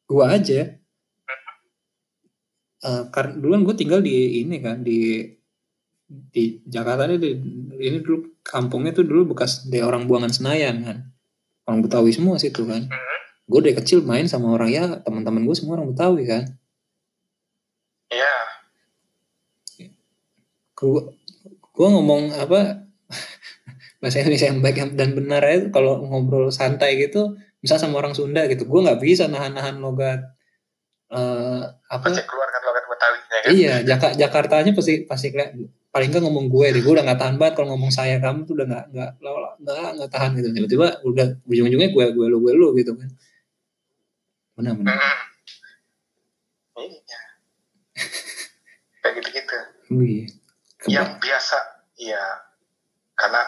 gua 0.05 0.33
aja 0.33 0.81
eh 2.85 3.03
karena 3.09 3.33
duluan 3.41 3.65
gue 3.65 3.75
tinggal 3.75 4.01
di 4.05 4.45
ini 4.45 4.57
kan 4.61 4.85
di 4.85 5.25
di 6.05 6.61
Jakarta 6.69 7.09
ini, 7.09 7.17
di- 7.17 7.41
ini 7.81 7.99
dulu 8.05 8.39
kampungnya 8.45 8.93
tuh 8.93 9.09
dulu 9.09 9.33
bekas 9.35 9.65
dari 9.67 9.81
orang 9.81 10.05
buangan 10.05 10.31
Senayan 10.31 10.77
kan. 10.85 10.99
Orang 11.65 11.81
Betawi 11.81 12.13
semua 12.13 12.37
situ 12.37 12.65
kan. 12.69 12.85
Mhm. 12.87 13.13
gue 13.45 13.61
dari 13.61 13.77
kecil 13.77 14.01
main 14.01 14.25
sama 14.25 14.57
orang 14.57 14.71
ya 14.73 14.85
teman-teman 15.05 15.45
gue 15.45 15.53
semua 15.53 15.77
orang 15.77 15.93
Betawi 15.93 16.25
kan. 16.25 16.45
Iya, 18.09 18.35
gue 20.75 21.01
gue 21.75 21.89
ngomong 21.89 22.35
apa 22.35 22.85
bahasa 24.01 24.21
Indonesia 24.21 24.49
yang 24.49 24.61
baik 24.61 24.97
dan 24.97 25.17
benar 25.17 25.43
ya 25.43 25.69
kalau 25.69 26.05
ngobrol 26.05 26.49
santai 26.51 27.01
gitu 27.01 27.37
misal 27.61 27.81
sama 27.81 28.01
orang 28.01 28.13
Sunda 28.13 28.45
gitu 28.47 28.69
gue 28.69 28.81
nggak 28.85 29.01
bisa 29.01 29.25
nahan-nahan 29.29 29.81
logat 29.81 30.21
eh 31.09 31.63
apa 31.69 32.07
keluar 32.25 32.49
kan 32.49 32.63
Betawinya 33.35 33.43
kan. 33.43 33.51
iya 33.53 33.75
Jaka, 33.83 34.09
Jakartanya 34.15 34.71
pasti 34.71 34.95
pasti 35.03 35.27
kayak 35.29 35.51
paling 35.91 36.09
nggak 36.09 36.23
ngomong 36.23 36.47
gue 36.47 36.67
deh 36.71 36.81
gue 36.81 36.93
udah 36.93 37.05
nggak 37.05 37.19
tahan 37.19 37.37
banget 37.37 37.55
kalau 37.55 37.69
ngomong 37.73 37.91
saya 37.91 38.19
kamu 38.19 38.43
tuh 38.43 38.55
udah 38.55 38.67
nggak 38.67 38.85
nggak 38.91 39.11
nggak 39.59 39.91
nggak 39.95 40.11
tahan 40.11 40.31
gitu 40.35 40.49
tiba-tiba 40.51 40.87
udah 41.03 41.27
ujung-ujungnya 41.45 41.91
gue 41.91 42.05
gue 42.11 42.27
lu 42.27 42.39
gue 42.39 42.53
lu 42.53 42.69
gitu 42.75 42.95
kan 42.95 43.09
benar 44.55 44.75
benar 44.75 44.95
Mhm. 44.95 45.15
Iya. 46.77 47.21
Kayak 49.01 49.15
gitu-gitu. 49.17 49.59
Keba- 50.77 50.91
Yang 50.91 51.11
biasa, 51.19 51.59
ya 51.97 52.23
karena 53.15 53.43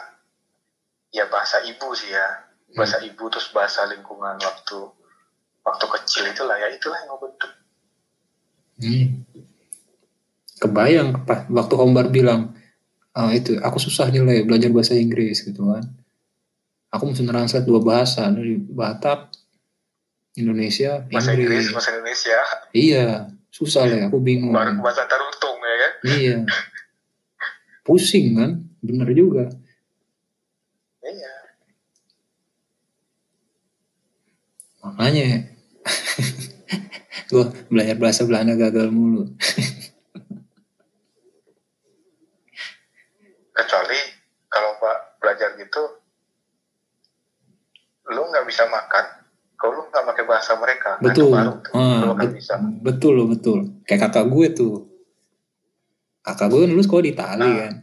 ya 1.11 1.27
bahasa 1.27 1.59
ibu 1.61 1.91
sih 1.91 2.07
ya. 2.09 2.27
Bahasa 2.71 3.03
ibu 3.03 3.27
terus 3.27 3.51
bahasa 3.51 3.83
lingkungan 3.85 4.37
waktu 4.37 4.79
waktu 5.61 5.85
kecil 5.91 6.23
itulah 6.25 6.55
ya 6.55 6.69
itulah 6.69 6.95
yang 6.97 7.11
ngebentuk. 7.11 7.53
Hmm. 8.77 9.07
Kebayang 10.57 11.29
pas 11.29 11.45
waktu 11.53 11.75
Hombar 11.77 12.09
bilang, 12.09 12.57
ah 13.13 13.29
itu 13.33 13.61
aku 13.61 13.77
susah 13.77 14.09
nilai 14.09 14.45
belajar 14.49 14.73
bahasa 14.73 14.97
Inggris 14.97 15.45
gitu 15.45 15.69
kan. 15.69 15.85
Aku 16.93 17.13
mesti 17.13 17.29
translate 17.29 17.69
dua 17.69 17.85
bahasa 17.85 18.25
dari 18.33 18.57
Batak, 18.57 19.37
Indonesia, 20.41 21.05
Bahasa 21.09 21.33
Inggris, 21.37 21.45
Inggris. 21.45 21.67
bahasa 21.73 21.91
Indonesia, 21.97 22.39
Iya, 22.73 23.07
susah 23.53 23.85
lah. 23.89 24.09
Aku 24.09 24.21
bingung. 24.21 24.53
baru 24.53 24.81
bahasa 24.81 25.05
Tarutung 25.05 25.57
ya 25.61 25.77
kan. 25.77 25.93
Iya, 26.05 26.37
pusing 27.85 28.37
kan, 28.37 28.51
bener 28.81 29.09
juga. 29.13 29.49
Iya. 31.05 31.33
Makanya 34.85 35.53
gue 37.33 37.45
belajar 37.69 37.97
bahasa 37.99 38.23
Belanda 38.25 38.55
gagal 38.57 38.89
mulu. 38.93 39.27
Kecuali 43.57 43.99
kalau 44.47 44.77
Mbak 44.77 44.97
belajar 45.19 45.49
gitu, 45.57 45.83
lu 48.07 48.23
nggak 48.23 48.47
bisa 48.47 48.69
makan 48.69 49.05
kalau 49.57 49.73
lu 49.75 49.83
nggak 49.89 50.05
pakai 50.07 50.25
bahasa 50.25 50.53
mereka. 50.55 50.91
Nah, 50.97 51.03
Betul. 51.03 51.31
baru 51.33 51.53
tuh. 51.59 51.73
Ah, 51.73 52.01
lu 52.05 52.15
bisa. 52.31 52.55
betul 52.61 53.15
betul. 53.27 53.59
Kayak 53.83 54.01
kakak 54.07 54.27
gue 54.29 54.47
tuh. 54.53 54.75
Kakak 56.21 56.47
gue 56.49 56.61
kan 56.61 56.71
dulu 56.71 56.83
sekolah 56.83 57.03
di 57.03 57.13
Itali 57.13 57.43
Ah. 57.43 57.57
kan. 57.59 57.75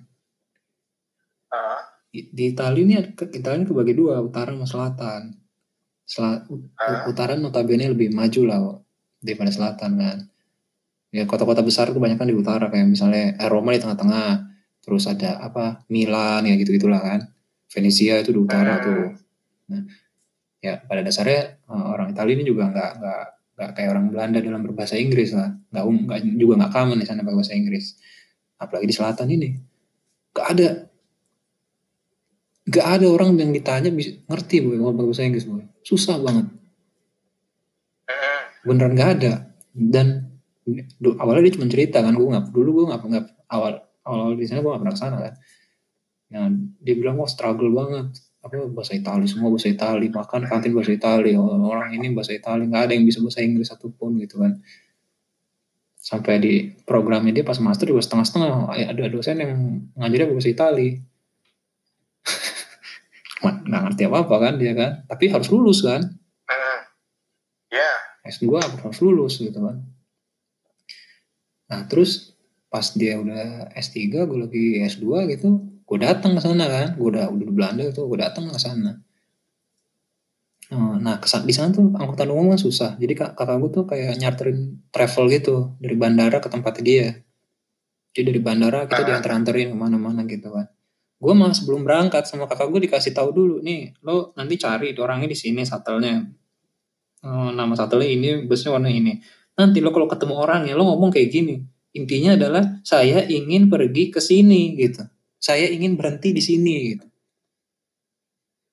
Ah, 1.50 1.82
Di, 2.08 2.30
di 2.30 2.53
Itali 2.53 2.80
ini 2.84 2.94
Itali 3.34 3.56
ini 3.58 3.65
kebagi 3.65 3.94
dua, 3.94 4.22
utara 4.22 4.53
sama 4.53 4.65
selatan. 4.65 5.22
Sela, 6.06 6.46
u- 6.46 6.70
Ah. 6.77 7.10
utara 7.10 7.34
notabene 7.34 7.89
lebih 7.89 8.13
maju 8.13 8.42
lah 8.46 8.60
daripada 9.18 9.50
selatan 9.50 9.92
kan. 9.98 10.18
Ya 11.10 11.25
kota-kota 11.25 11.62
besar 11.62 11.89
kebanyakan 11.89 12.27
di 12.27 12.36
utara 12.36 12.70
kayak 12.70 12.86
misalnya 12.86 13.34
eh, 13.34 13.48
Roma 13.48 13.70
di 13.70 13.80
tengah-tengah, 13.80 14.30
terus 14.83 15.07
ada 15.07 15.39
apa 15.39 15.87
Milan 15.87 16.43
ya 16.43 16.53
gitu-gitulah 16.59 16.99
kan. 16.99 17.21
Venesia 17.71 18.19
itu 18.21 18.29
di 18.35 18.39
utara 18.43 18.77
Hmm. 18.77 18.83
tuh. 18.83 19.03
Nah, 19.73 19.81
ya 20.59 20.77
pada 20.83 21.01
dasarnya 21.01 21.57
eh, 21.57 21.85
orang 21.89 22.11
Italia 22.13 22.33
ini 22.37 22.45
juga 22.45 22.69
nggak 22.69 22.91
nggak 22.99 23.23
nggak 23.53 23.69
kayak 23.77 23.89
orang 23.93 24.05
Belanda 24.11 24.39
dalam 24.43 24.61
berbahasa 24.65 24.97
Inggris 24.97 25.31
lah, 25.31 25.53
nggak 25.71 25.83
um, 25.85 25.97
nggak- 26.05 26.21
juga 26.37 26.53
nggak 26.59 26.71
common 26.73 26.97
di 26.99 27.07
sana 27.07 27.23
pakai 27.23 27.37
bahasa 27.39 27.53
Inggris. 27.55 27.85
Apalagi 28.59 28.85
di 28.89 28.95
selatan 28.95 29.27
ini, 29.31 29.49
nggak 30.35 30.47
ada 30.53 30.69
gak 32.63 32.87
ada 32.95 33.05
orang 33.11 33.35
yang 33.35 33.51
ditanya 33.51 33.91
bisa 33.91 34.15
ngerti 34.23 34.63
boy 34.63 34.79
ngomong 34.79 35.11
bahasa 35.11 35.27
Inggris 35.27 35.43
boy 35.43 35.67
susah 35.83 36.15
banget 36.15 36.47
Hmm. 38.07 38.39
beneran 38.63 38.95
gak 38.95 39.11
ada 39.19 39.33
dan 39.75 40.31
awalnya 41.19 41.51
dia 41.51 41.59
cuma 41.59 41.67
cerita 41.67 41.99
kan 41.99 42.15
gue 42.15 42.23
nggak 42.23 42.55
dulu 42.55 42.69
gue 42.71 42.85
nggak 42.87 43.01
nggak 43.03 43.25
awal 43.51 43.83
awal 44.07 44.36
di 44.36 44.45
sana 44.48 44.60
gue 44.63 44.69
nggak 44.69 44.81
pernah 44.83 44.95
ke 44.95 45.01
sana 45.01 45.17
kan 45.19 45.33
nah 46.33 46.45
dia 46.81 46.95
bilang 46.98 47.15
wah 47.19 47.29
struggle 47.29 47.69
banget 47.69 48.15
apa 48.43 48.67
bahasa 48.67 49.00
Itali 49.00 49.24
semua 49.29 49.48
bahasa 49.48 49.72
Itali 49.72 50.12
makan 50.12 50.41
kantin 50.50 50.75
bahasa 50.75 50.91
Itali 50.91 51.31
orang 51.39 51.95
ini 51.95 52.12
bahasa 52.12 52.36
Itali 52.36 52.67
nggak 52.67 52.83
ada 52.89 52.93
yang 52.98 53.07
bisa 53.07 53.24
bahasa 53.24 53.39
Inggris 53.39 53.72
satupun 53.72 54.19
gitu 54.19 54.43
kan 54.43 54.60
sampai 56.03 56.36
di 56.43 56.53
programnya 56.83 57.31
dia 57.31 57.48
pas 57.48 57.55
master 57.63 57.88
juga 57.88 58.03
setengah-setengah 58.03 58.75
ada 58.75 59.03
dosen 59.07 59.39
yang 59.39 59.55
ngajarin 59.95 60.36
bahasa 60.36 60.51
Itali 60.51 60.89
nggak 63.43 63.81
ngerti 63.88 64.03
apa-apa 64.07 64.36
kan 64.39 64.53
dia 64.60 64.74
kan 64.75 65.03
tapi 65.07 65.31
harus 65.31 65.48
lulus 65.51 65.83
kan. 65.83 66.03
Ya. 67.74 67.91
S2 68.24 68.62
harus 68.62 69.00
lulus 69.01 69.41
gitu 69.41 69.60
kan. 69.60 69.83
Nah 71.67 71.81
terus 71.89 72.32
pas 72.74 72.86
dia 72.98 73.22
udah 73.22 73.70
S3 73.77 74.25
gue 74.25 74.38
lagi 74.50 74.65
S2 74.82 75.30
gitu 75.30 75.62
gue 75.86 75.98
datang 76.01 76.34
ke 76.34 76.42
sana 76.42 76.65
kan. 76.65 76.88
Gue 76.98 77.13
udah 77.13 77.30
udah 77.30 77.46
di 77.46 77.53
Belanda 77.53 77.84
tuh 77.94 78.10
gue 78.10 78.18
datang 78.18 78.50
ke 78.50 78.58
sana. 78.58 78.98
Eh, 80.74 80.94
nah 81.06 81.22
kesan 81.22 81.46
di 81.46 81.53
sana 81.53 81.70
tuh 81.70 81.94
angkutan 81.94 82.34
umum 82.34 82.56
kan 82.56 82.60
susah. 82.60 82.98
Jadi 82.98 83.13
kak 83.13 83.38
kakak 83.38 83.58
gue 83.62 83.70
tuh 83.70 83.84
kayak 83.86 84.18
nyarterin 84.18 84.82
travel 84.89 85.30
gitu 85.30 85.77
dari 85.77 85.94
bandara 85.94 86.42
ke 86.42 86.50
tempat 86.50 86.82
dia. 86.82 87.13
Jadi 88.15 88.25
dari 88.34 88.42
bandara 88.42 88.89
kita 88.89 89.06
Ah. 89.06 89.08
diantar-anterin 89.13 89.70
ke 89.70 89.77
mana-mana 89.77 90.25
gitu 90.25 90.50
kan. 90.50 90.65
Gue 91.22 91.34
malah 91.38 91.53
sebelum 91.53 91.86
berangkat 91.86 92.25
sama 92.25 92.50
kakak 92.50 92.74
gue 92.74 92.89
dikasih 92.89 93.13
tahu 93.13 93.30
dulu 93.30 93.56
nih 93.62 93.94
lo 94.01 94.34
nanti 94.34 94.58
cari 94.58 94.98
tuh 94.98 95.06
orangnya 95.06 95.30
di 95.30 95.38
sini 95.38 95.62
satelnya. 95.62 96.25
Eh, 97.22 97.50
nama 97.53 97.74
satelnya 97.77 98.10
ini 98.10 98.30
busnya 98.50 98.74
warna 98.74 98.89
ini. 98.89 99.13
Nanti 99.53 99.77
lo 99.84 99.94
kalau 99.94 100.10
ketemu 100.10 100.34
orang 100.42 100.65
ya 100.65 100.74
lo 100.74 100.89
ngomong 100.89 101.13
kayak 101.13 101.30
gini 101.30 101.56
intinya 101.93 102.35
adalah 102.38 102.63
saya 102.81 103.21
ingin 103.25 103.69
pergi 103.69 104.09
ke 104.09 104.19
sini 104.19 104.73
gitu. 104.77 105.05
Saya 105.38 105.69
ingin 105.69 105.93
berhenti 105.93 106.33
di 106.33 106.41
sini 106.41 106.75
gitu. 106.95 107.05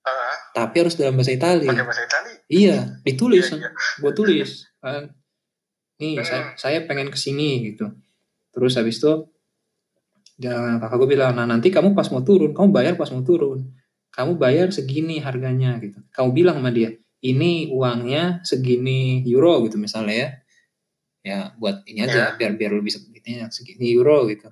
Ah, 0.01 0.35
tapi 0.57 0.81
harus 0.81 0.97
dalam 0.97 1.13
bahasa 1.21 1.37
Italia 1.37 1.69
pakai 1.69 1.85
bahasa 1.85 2.03
Itali. 2.09 2.33
iya 2.49 2.97
ditulis. 3.05 3.53
Iya, 3.53 3.61
iya. 3.61 3.71
gue 4.01 4.13
tulis. 4.17 4.51
Kan 4.81 5.13
nih 6.01 6.17
Hmm. 6.17 6.25
saya, 6.25 6.43
saya 6.57 6.79
pengen 6.89 7.13
ke 7.13 7.19
sini 7.21 7.69
gitu. 7.73 7.93
Terus 8.57 8.73
habis 8.81 8.97
itu 8.97 9.29
ya, 10.41 10.81
kakak 10.81 10.97
gue 10.97 11.09
bilang 11.13 11.37
nah 11.37 11.45
nanti 11.45 11.69
kamu 11.69 11.93
pas 11.93 12.09
mau 12.09 12.25
turun 12.25 12.57
kamu 12.57 12.69
bayar 12.73 12.95
pas 12.97 13.13
mau 13.13 13.21
turun. 13.21 13.69
Kamu 14.11 14.41
bayar 14.41 14.73
segini 14.73 15.21
harganya 15.21 15.77
gitu. 15.79 16.01
Kamu 16.17 16.33
bilang 16.33 16.57
sama 16.59 16.73
dia 16.73 16.97
ini 17.21 17.69
uangnya 17.69 18.41
segini 18.49 19.21
euro 19.29 19.61
gitu 19.69 19.77
misalnya 19.77 20.15
ya 20.17 20.29
ya 21.31 21.41
buat 21.55 21.87
ini 21.87 22.03
aja 22.03 22.35
biar 22.35 22.59
biar 22.59 22.75
lu 22.75 22.83
bisa 22.83 22.99
begini 22.99 23.47
segini 23.55 23.95
euro 23.95 24.27
gitu. 24.27 24.51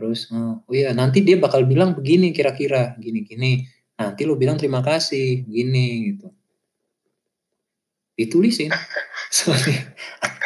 Terus 0.00 0.32
oh 0.32 0.64
iya 0.72 0.96
nanti 0.96 1.20
dia 1.20 1.36
bakal 1.36 1.68
bilang 1.68 1.92
begini 1.92 2.32
kira-kira 2.32 2.96
gini 2.96 3.20
gini. 3.28 3.68
Nanti 4.00 4.24
lu 4.24 4.40
bilang 4.40 4.56
terima 4.56 4.80
kasih 4.80 5.44
gini 5.44 6.16
gitu. 6.16 6.32
Ditulisin. 8.16 8.72
Soalnya 9.36 9.92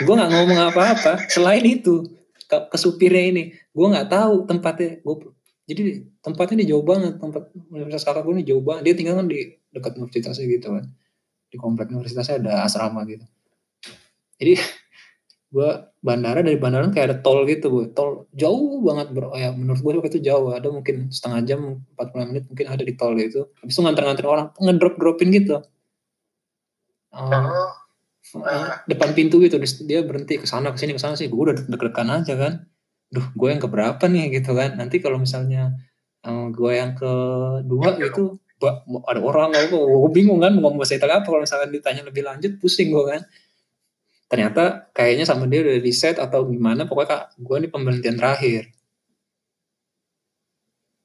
gue 0.02 0.14
nggak 0.14 0.32
ngomong 0.34 0.60
apa-apa 0.74 1.30
selain 1.30 1.62
itu 1.62 2.02
ke, 2.50 2.56
ke 2.66 2.76
supirnya 2.76 3.24
ini 3.30 3.42
gue 3.54 3.86
nggak 3.86 4.10
tahu 4.10 4.42
tempatnya 4.50 4.98
gue 5.00 5.14
jadi 5.64 6.04
tempatnya 6.20 6.60
ini 6.60 6.66
jauh 6.68 6.84
banget 6.84 7.16
tempat 7.16 7.48
universitas 7.72 8.04
kakak 8.04 8.26
gue 8.28 8.34
ini 8.36 8.44
jauh 8.44 8.60
banget. 8.60 8.82
Dia 8.90 8.94
tinggal 8.98 9.14
kan 9.22 9.26
di 9.30 9.56
dekat 9.72 9.96
universitasnya 9.96 10.44
gitu 10.50 10.68
kan 10.76 10.84
di 11.48 11.56
komplek 11.56 11.86
universitasnya 11.94 12.42
ada 12.42 12.66
asrama 12.66 13.06
gitu. 13.06 13.22
Jadi 14.42 14.58
gue 15.54 15.70
bandara 16.02 16.42
dari 16.42 16.58
bandara 16.58 16.90
kayak 16.90 17.06
ada 17.06 17.16
tol 17.22 17.46
gitu 17.46 17.70
gue 17.70 17.84
tol 17.94 18.26
jauh 18.34 18.82
banget 18.82 19.14
bro. 19.14 19.30
Ya 19.38 19.54
menurut 19.54 19.78
gue 19.78 19.90
waktu 20.02 20.18
itu 20.18 20.20
jauh. 20.26 20.50
Ada 20.50 20.68
mungkin 20.74 21.14
setengah 21.14 21.40
jam 21.46 21.60
45 21.94 22.30
menit 22.34 22.44
mungkin 22.50 22.66
ada 22.66 22.82
di 22.82 22.94
tol 22.98 23.14
gitu. 23.14 23.54
Habis 23.62 23.78
itu 23.78 23.82
nganter-nganter 23.86 24.26
orang 24.26 24.46
ngedrop 24.58 24.98
dropin 24.98 25.30
gitu 25.30 25.62
eh, 27.14 28.72
depan 28.90 29.14
pintu 29.14 29.38
gitu. 29.38 29.62
Dia 29.86 30.02
berhenti 30.02 30.42
ke 30.42 30.46
sana 30.50 30.74
ke 30.74 30.78
sini 30.82 30.98
ke 30.98 31.00
sana 31.00 31.14
sih. 31.14 31.30
Gue 31.30 31.50
udah 31.50 31.56
deg-degan 31.70 32.10
aja 32.10 32.34
kan. 32.34 32.52
Duh 33.14 33.30
gue 33.38 33.48
yang 33.54 33.62
keberapa 33.62 34.04
nih 34.10 34.34
gitu 34.42 34.58
kan. 34.58 34.74
Nanti 34.74 34.98
kalau 34.98 35.22
misalnya 35.22 35.78
eh, 36.26 36.46
gue 36.50 36.72
yang 36.74 36.98
kedua 36.98 37.94
gitu 38.02 38.42
ada 39.04 39.20
orang 39.20 39.52
gue 39.52 40.10
bingung 40.10 40.40
kan 40.40 40.56
mau 40.56 40.66
ngomong 40.66 40.82
bahasa 40.82 40.98
Italia 40.98 41.22
apa. 41.22 41.30
Kalau 41.30 41.46
misalkan 41.46 41.70
ditanya 41.70 42.02
lebih 42.02 42.26
lanjut 42.26 42.58
pusing 42.58 42.90
gue 42.90 43.04
kan 43.06 43.22
ternyata 44.34 44.90
kayaknya 44.90 45.30
sama 45.30 45.46
dia 45.46 45.62
udah 45.62 45.78
di 45.78 45.92
set 45.94 46.18
atau 46.18 46.42
gimana 46.42 46.90
pokoknya 46.90 47.06
kak 47.06 47.22
gue 47.38 47.56
nih 47.62 47.70
pemberhentian 47.70 48.18
terakhir. 48.18 48.66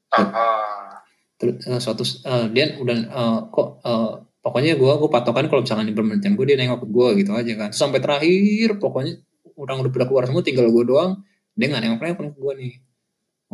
Ah, 0.10 0.26
ah. 0.34 0.90
terus 1.38 1.62
eh, 1.70 1.78
suatu 1.78 2.02
eh, 2.02 2.46
dia 2.50 2.74
udah 2.82 2.98
eh, 3.06 3.40
kok 3.54 3.86
eh, 3.86 4.12
pokoknya 4.42 4.74
gue 4.82 4.92
gue 4.98 5.10
patokan 5.14 5.46
kalau 5.46 5.62
misalkan 5.62 5.86
di 5.86 5.94
pemberhentian 5.94 6.34
gue 6.34 6.46
dia 6.50 6.58
nengok 6.58 6.82
ke 6.82 6.88
gue 6.90 7.08
gitu 7.22 7.32
aja 7.38 7.54
kan. 7.54 7.70
Terus 7.70 7.82
sampai 7.86 8.02
terakhir 8.02 8.82
pokoknya 8.82 9.22
orang 9.62 9.78
udah 9.86 9.92
pada 9.94 10.06
keluar 10.10 10.26
semua 10.26 10.42
tinggal 10.42 10.66
gue 10.74 10.84
doang 10.90 11.22
dia 11.54 11.70
nggak 11.70 11.82
nengok 11.86 12.00
nengok 12.02 12.34
ke 12.34 12.42
gue 12.42 12.54
nih. 12.66 12.74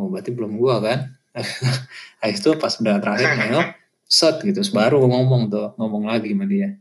Oh 0.00 0.08
berarti 0.08 0.30
belum 0.32 0.56
gue 0.56 0.74
kan? 0.80 0.98
Habis 2.24 2.40
itu 2.40 2.48
pas 2.56 2.72
udah 2.80 2.96
terakhir 2.96 3.28
nengok 3.36 3.68
set 4.08 4.40
gitu. 4.40 4.56
Terus 4.64 4.72
baru 4.72 5.04
gue 5.04 5.10
ngomong 5.12 5.52
tuh 5.52 5.76
ngomong 5.76 6.08
lagi 6.08 6.32
sama 6.32 6.48
dia 6.48 6.80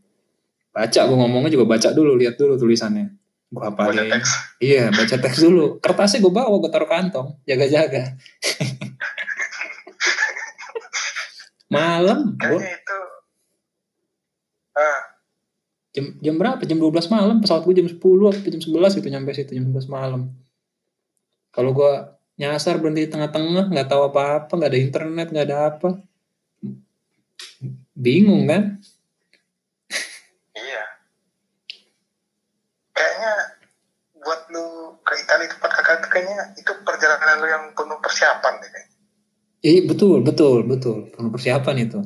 baca 0.75 1.07
gue 1.07 1.15
ngomongnya 1.15 1.55
juga 1.55 1.71
baca 1.71 1.95
dulu 1.95 2.19
lihat 2.19 2.35
dulu 2.35 2.59
tulisannya. 2.59 3.15
Gue 3.47 3.63
hafalin 3.63 4.11
iya 4.59 4.91
baca 4.91 5.15
teks 5.15 5.39
dulu. 5.39 5.79
Kertasnya 5.79 6.19
gue 6.19 6.33
bawa 6.35 6.59
gue 6.59 6.67
taruh 6.67 6.91
kantong. 6.91 7.39
Jaga-jaga. 7.47 8.11
Malam 11.75 12.35
gue 12.35 12.59
itu 12.59 12.99
ah, 14.75 14.99
jam 15.95 16.05
jam 16.19 16.35
berapa? 16.35 16.59
Jam 16.67 16.83
12 16.83 17.07
malam. 17.07 17.39
Pesawat 17.39 17.63
gue 17.63 17.79
jam 17.79 17.87
10 17.87 17.95
atau 17.95 18.51
jam 18.51 18.61
11 18.61 18.99
gitu 18.99 19.07
nyampe 19.07 19.31
situ 19.31 19.55
jam 19.55 19.71
11 19.71 19.87
malam. 19.87 20.35
Kalau 21.55 21.71
gue 21.71 21.91
nyasar 22.35 22.83
berhenti 22.83 23.07
di 23.07 23.11
tengah-tengah 23.15 23.71
nggak 23.71 23.87
tahu 23.87 24.11
apa-apa 24.11 24.51
nggak 24.51 24.71
ada 24.75 24.81
internet 24.83 25.27
nggak 25.31 25.47
ada 25.47 25.71
apa. 25.71 26.03
Bingung 27.95 28.43
kan 28.43 28.83
iya. 30.55 30.83
Kayaknya 32.95 33.33
buat 34.19 34.41
lu 34.51 34.95
ke 35.03 35.13
Italia 35.19 35.47
tempat 35.51 35.71
kakak 35.79 35.95
itu 36.03 36.07
kayaknya 36.25 36.57
itu 36.57 36.71
perjalanan 36.81 37.37
lu 37.37 37.47
yang 37.47 37.63
penuh 37.77 38.01
persiapan 38.01 38.53
deh 38.57 38.69
kayaknya. 38.73 38.97
iya 39.61 39.79
betul 39.85 40.25
betul 40.25 40.65
betul 40.65 40.97
penuh 41.13 41.29
persiapan 41.29 41.75
itu 41.85 41.99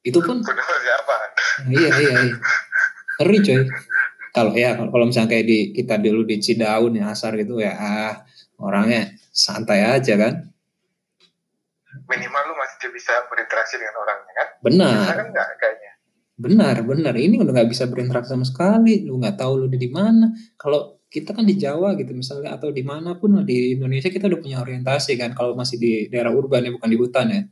itu 0.00 0.18
pun 0.24 0.40
Penuh 0.40 0.64
persiapan. 0.64 1.18
iya 1.68 1.88
iya 2.00 2.12
iya 2.32 2.36
ngeri 3.20 3.38
coy 3.44 3.60
kalau 4.32 4.52
ya 4.56 4.76
kalau 4.76 5.04
misalnya 5.04 5.30
kayak 5.36 5.46
di 5.48 5.58
kita 5.76 6.00
dulu 6.00 6.24
di 6.24 6.36
Cidaun 6.40 6.96
ya 6.96 7.12
asar 7.12 7.36
gitu 7.36 7.60
ya 7.60 7.72
ah 7.76 8.14
orangnya 8.56 9.12
santai 9.28 9.84
aja 9.84 10.16
kan 10.16 10.34
Minimal 11.96 12.42
lu 12.52 12.54
masih 12.60 12.92
bisa 12.92 13.24
berinteraksi 13.32 13.80
dengan 13.80 13.96
orangnya 13.96 14.32
kan? 14.36 14.48
benar 14.60 14.92
Kita 15.00 15.16
kan 15.16 15.26
enggak 15.32 15.46
kayaknya. 15.56 15.92
Benar, 16.36 16.76
benar. 16.84 17.14
Ini 17.16 17.34
udah 17.40 17.52
nggak 17.56 17.70
bisa 17.72 17.88
berinteraksi 17.88 18.36
sama 18.36 18.44
sekali. 18.44 19.08
Lu 19.08 19.16
nggak 19.16 19.40
tahu 19.40 19.64
lu 19.64 19.66
di 19.72 19.88
mana. 19.88 20.28
Kalau 20.60 20.95
kita 21.06 21.32
kan 21.32 21.46
di 21.46 21.54
Jawa 21.54 21.94
gitu 21.94 22.12
misalnya 22.12 22.58
atau 22.58 22.74
di 22.74 22.82
mana 22.82 23.14
pun 23.16 23.38
lah 23.38 23.44
di 23.46 23.78
Indonesia 23.78 24.10
kita 24.10 24.26
udah 24.26 24.40
punya 24.42 24.58
orientasi 24.60 25.14
kan. 25.16 25.32
Kalau 25.32 25.54
masih 25.54 25.76
di 25.78 25.90
daerah 26.10 26.34
urban 26.34 26.66
ya 26.66 26.70
bukan 26.74 26.88
di 26.90 26.98
hutan 26.98 27.26
ya. 27.30 27.42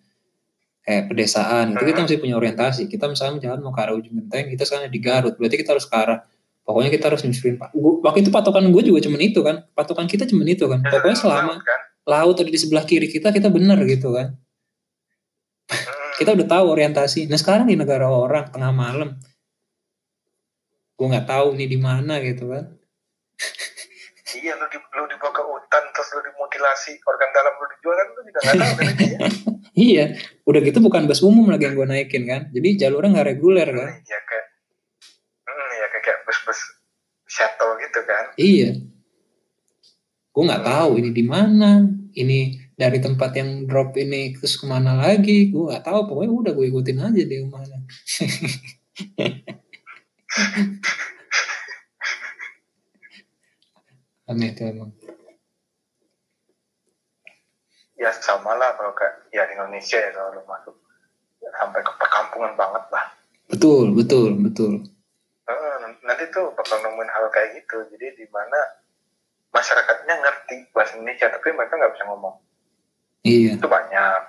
Kayak 0.85 1.05
pedesaan 1.09 1.67
itu 1.73 1.85
kita 1.89 2.01
masih 2.05 2.19
punya 2.21 2.37
orientasi. 2.37 2.83
Kita 2.93 3.09
misalnya 3.09 3.41
jalan 3.41 3.61
mau 3.65 3.73
ke 3.73 3.81
arah 3.81 3.95
ujung 3.97 4.15
genteng, 4.21 4.53
kita 4.53 4.69
sekarang 4.69 4.93
di 4.93 5.01
Garut. 5.01 5.35
Berarti 5.41 5.57
kita 5.57 5.73
harus 5.73 5.87
ke 5.89 5.97
arah 5.97 6.21
Pokoknya 6.65 6.89
kita 6.89 7.13
harus 7.13 7.21
nyusurin 7.29 7.61
Pak. 7.61 7.77
Waktu 7.77 8.25
itu 8.25 8.33
patokan 8.33 8.65
gue 8.73 8.83
juga 8.89 9.05
cuman 9.05 9.21
itu 9.21 9.45
kan. 9.45 9.69
Patokan 9.77 10.09
kita 10.09 10.25
cuman 10.25 10.49
itu 10.49 10.65
kan. 10.65 10.81
Pokoknya 10.81 11.17
selama 11.21 11.61
kan? 11.61 11.81
laut 12.09 12.37
ada 12.41 12.49
di 12.49 12.57
sebelah 12.57 12.85
kiri 12.89 13.09
kita, 13.09 13.33
kita 13.33 13.53
benar 13.53 13.81
gitu 13.85 14.17
kan. 14.17 14.33
Hmm. 15.69 16.13
Kita 16.17 16.33
udah 16.33 16.47
tahu 16.49 16.65
orientasi. 16.73 17.29
Nah 17.29 17.37
sekarang 17.37 17.69
di 17.69 17.77
negara 17.77 18.09
orang 18.09 18.49
tengah 18.49 18.73
malam, 18.73 19.21
gue 20.97 21.07
nggak 21.11 21.29
tahu 21.29 21.53
nih 21.53 21.69
di 21.69 21.79
mana 21.81 22.17
gitu 22.25 22.49
kan. 22.49 22.74
Iya, 24.35 24.59
lu, 24.59 24.67
di, 24.67 24.79
lu 24.83 25.05
dibawa 25.07 25.31
ke 25.31 25.43
hutan, 25.47 25.83
terus 25.95 26.09
lu 26.11 26.21
dimutilasi, 26.27 26.99
organ 27.07 27.31
dalam 27.31 27.55
lu 27.55 27.67
dijual 27.71 27.95
kan, 27.95 28.09
lu 28.11 28.21
juga 28.27 28.41
nggak 28.43 28.57
tahu 28.59 28.73
kan 28.75 28.87
ya. 28.99 29.19
Iya, 29.75 30.05
udah 30.47 30.61
gitu 30.63 30.79
bukan 30.79 31.11
bus 31.11 31.19
umum 31.27 31.51
lagi 31.51 31.67
yang 31.67 31.75
gue 31.75 31.87
naikin 31.87 32.31
kan. 32.31 32.47
Jadi 32.55 32.79
jalurnya 32.79 33.11
nggak 33.11 33.29
reguler 33.35 33.67
kan. 33.67 33.91
Iya, 34.07 34.19
kayak, 34.23 34.47
hmm, 35.51 35.71
ya 35.75 35.87
kayak, 35.91 36.03
kayak 36.07 36.19
bus-bus 36.27 36.61
shuttle 37.27 37.75
gitu 37.83 38.01
kan. 38.07 38.25
Iya. 38.39 38.71
Gue 40.31 40.43
nggak 40.47 40.63
tahu 40.63 40.91
ini 41.03 41.11
di 41.11 41.25
mana. 41.27 41.83
Ini 42.15 42.39
dari 42.75 42.99
tempat 42.99 43.31
yang 43.39 43.71
drop 43.71 43.95
ini 43.95 44.35
terus 44.35 44.59
ke 44.59 44.67
mana 44.67 44.99
lagi 44.99 45.55
gue 45.55 45.71
gak 45.71 45.87
tahu 45.87 46.11
pokoknya 46.11 46.31
udah 46.35 46.53
gue 46.59 46.67
ikutin 46.75 46.99
aja 47.07 47.23
dia 47.23 47.39
ke 47.47 47.51
mana 47.51 47.77
aneh 54.29 54.51
tuh 54.57 54.65
emang. 54.69 54.91
Ya 57.95 58.11
sama 58.11 58.57
lah 58.59 58.75
kalau 58.75 58.93
kayak 58.97 59.31
ya 59.31 59.47
di 59.47 59.55
Indonesia 59.55 59.99
ya 60.01 60.11
kalau 60.11 60.43
masuk 60.49 60.75
sampai 61.41 61.81
ke 61.85 61.93
perkampungan 62.01 62.53
banget 62.57 62.85
lah. 62.91 63.07
Betul 63.53 63.93
betul 63.93 64.35
betul. 64.41 64.73
Nanti 66.05 66.25
tuh 66.33 66.53
bakal 66.57 66.81
nemuin 66.85 67.11
hal 67.13 67.29
kayak 67.33 67.63
gitu. 67.63 67.85
Jadi 67.95 68.25
di 68.25 68.27
mana 68.33 68.61
masyarakatnya 69.55 70.15
ngerti 70.21 70.57
bahasa 70.75 70.99
Indonesia 70.99 71.31
tapi 71.31 71.49
mereka 71.55 71.79
nggak 71.79 71.93
bisa 71.95 72.05
ngomong. 72.09 72.37
Iya. 73.25 73.57
Itu 73.57 73.69
banyak. 73.69 74.23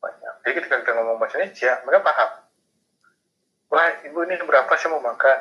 Banyak. 0.00 0.34
Jadi 0.44 0.52
ketika 0.62 0.76
kita 0.84 0.92
ngomong 0.96 1.16
bahasa 1.20 1.40
Indonesia 1.40 1.72
mereka 1.84 2.00
paham. 2.06 2.30
Wah 3.68 3.88
ibu 4.00 4.18
ini 4.24 4.40
berapa 4.40 4.72
sih 4.80 4.88
mau 4.88 5.02
makan? 5.02 5.38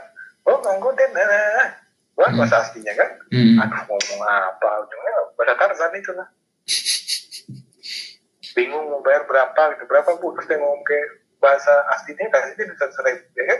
Oh 0.47 0.59
monggo 0.63 0.95
deh 0.95 1.07
nah, 1.11 1.86
wah 2.17 2.27
Hmm. 2.27 2.37
bahasa 2.37 2.55
aslinya 2.59 2.93
kan? 2.93 3.09
Hmm. 3.29 3.61
aduh 3.61 3.81
ngomong 3.85 4.21
apa? 4.25 4.69
Ujungnya 4.83 5.13
bahasa 5.33 5.53
Tarzan 5.55 5.93
itu 5.95 6.11
lah. 6.11 6.27
Bingung 8.55 8.89
mau 8.89 8.99
bayar 8.99 9.23
berapa 9.23 9.61
gitu. 9.71 9.83
Berapa 9.85 10.09
bu? 10.17 10.33
Terus 10.33 10.47
dia 10.49 10.57
ngomong 10.57 10.81
ke 10.81 10.97
bahasa 11.37 11.69
aslinya 11.93 12.25
kasih 12.27 12.57
dia 12.57 12.65
bisa 12.65 12.85
seribu 12.89 13.29
ya 13.31 13.45
kan? 13.45 13.59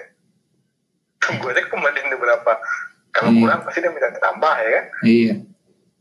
Tunggu 1.22 1.46
aja 1.54 1.62
kembaliin 1.64 2.10
dia 2.10 2.18
berapa. 2.18 2.52
Kalau 3.14 3.30
Iya. 3.30 3.40
kurang 3.40 3.60
pasti 3.62 3.80
dia 3.80 3.92
minta 3.94 4.10
tambah 4.18 4.56
ya 4.58 4.70
kan? 4.74 4.86
Iya. 5.04 5.34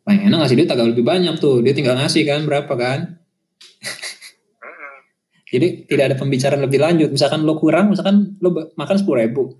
Paling 0.02 0.20
enak 0.24 0.38
ngasih 0.38 0.56
duit 0.56 0.70
agak 0.70 0.86
lebih 0.88 1.04
banyak 1.04 1.34
tuh. 1.36 1.60
Dia 1.60 1.74
tinggal 1.74 1.98
ngasih 1.98 2.22
kan 2.24 2.40
berapa 2.46 2.72
kan. 2.72 3.00
Jadi 5.46 5.86
tidak 5.86 6.04
ada 6.10 6.16
pembicaraan 6.18 6.58
lebih 6.58 6.82
lanjut. 6.82 7.08
Misalkan 7.08 7.46
lo 7.46 7.54
kurang, 7.56 7.94
misalkan 7.94 8.34
lo 8.42 8.50
makan 8.74 8.96
sepuluh 8.98 9.22
ribu, 9.22 9.54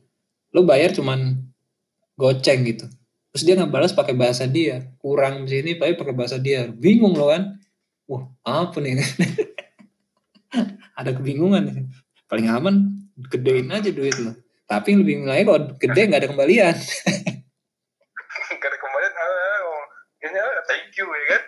lo 0.50 0.66
bayar 0.66 0.90
cuman 0.90 1.46
goceng 2.16 2.64
gitu. 2.64 2.88
Terus 3.32 3.42
dia 3.44 3.54
nggak 3.60 3.72
balas 3.72 3.92
pakai 3.92 4.16
bahasa 4.16 4.48
dia, 4.48 4.80
kurang 4.96 5.44
di 5.44 5.60
sini 5.60 5.70
tapi 5.76 5.92
pakai 5.94 6.16
bahasa 6.16 6.40
dia. 6.40 6.72
Bingung 6.72 7.12
lo 7.12 7.28
kan? 7.28 7.60
Wah 8.08 8.24
apa 8.42 8.80
nih? 8.80 8.96
ada 10.98 11.12
kebingungan. 11.12 11.92
Paling 12.26 12.48
aman 12.48 12.74
gedein 13.28 13.68
aja 13.68 13.92
duit 13.92 14.16
lo. 14.16 14.32
Tapi 14.66 14.96
yang 14.96 15.00
lebih 15.04 15.28
lagi 15.28 15.44
kalau 15.46 15.60
gede 15.78 16.00
nggak 16.08 16.20
ada 16.24 16.30
kembalian. 16.32 16.74
karena 18.60 18.78
kemarin 18.78 19.12
ah, 19.14 19.58
oh, 19.64 19.84
ini 20.22 20.38
ah, 20.38 20.62
thank 20.66 20.90
you 20.98 21.06
ya 21.06 21.24
kan 21.30 21.42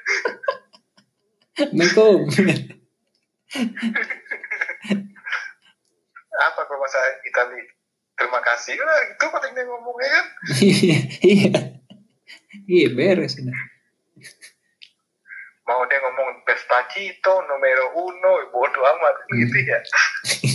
Assalamualaikum. 1.59 2.20
apa 6.38 6.61
kalau 6.70 6.78
bahasa 6.78 7.02
Itali 7.26 7.66
terima 8.18 8.40
kasih 8.42 8.74
lah 8.76 8.98
itu 9.09 9.24
paling 9.31 9.52
dia 9.54 9.64
ngomongnya 9.64 10.09
kan? 10.11 10.26
Iya, 10.59 10.98
iya, 11.22 11.52
iya 12.66 12.87
beres 12.92 13.38
udah. 13.38 13.61
mau 15.68 15.85
dia 15.85 16.00
ngomong 16.00 16.48
Despacito 16.48 17.44
numero 17.44 17.92
uno 17.92 18.33
bodo 18.48 18.81
amat 18.88 19.16
gitu 19.37 19.57
ya 19.68 19.78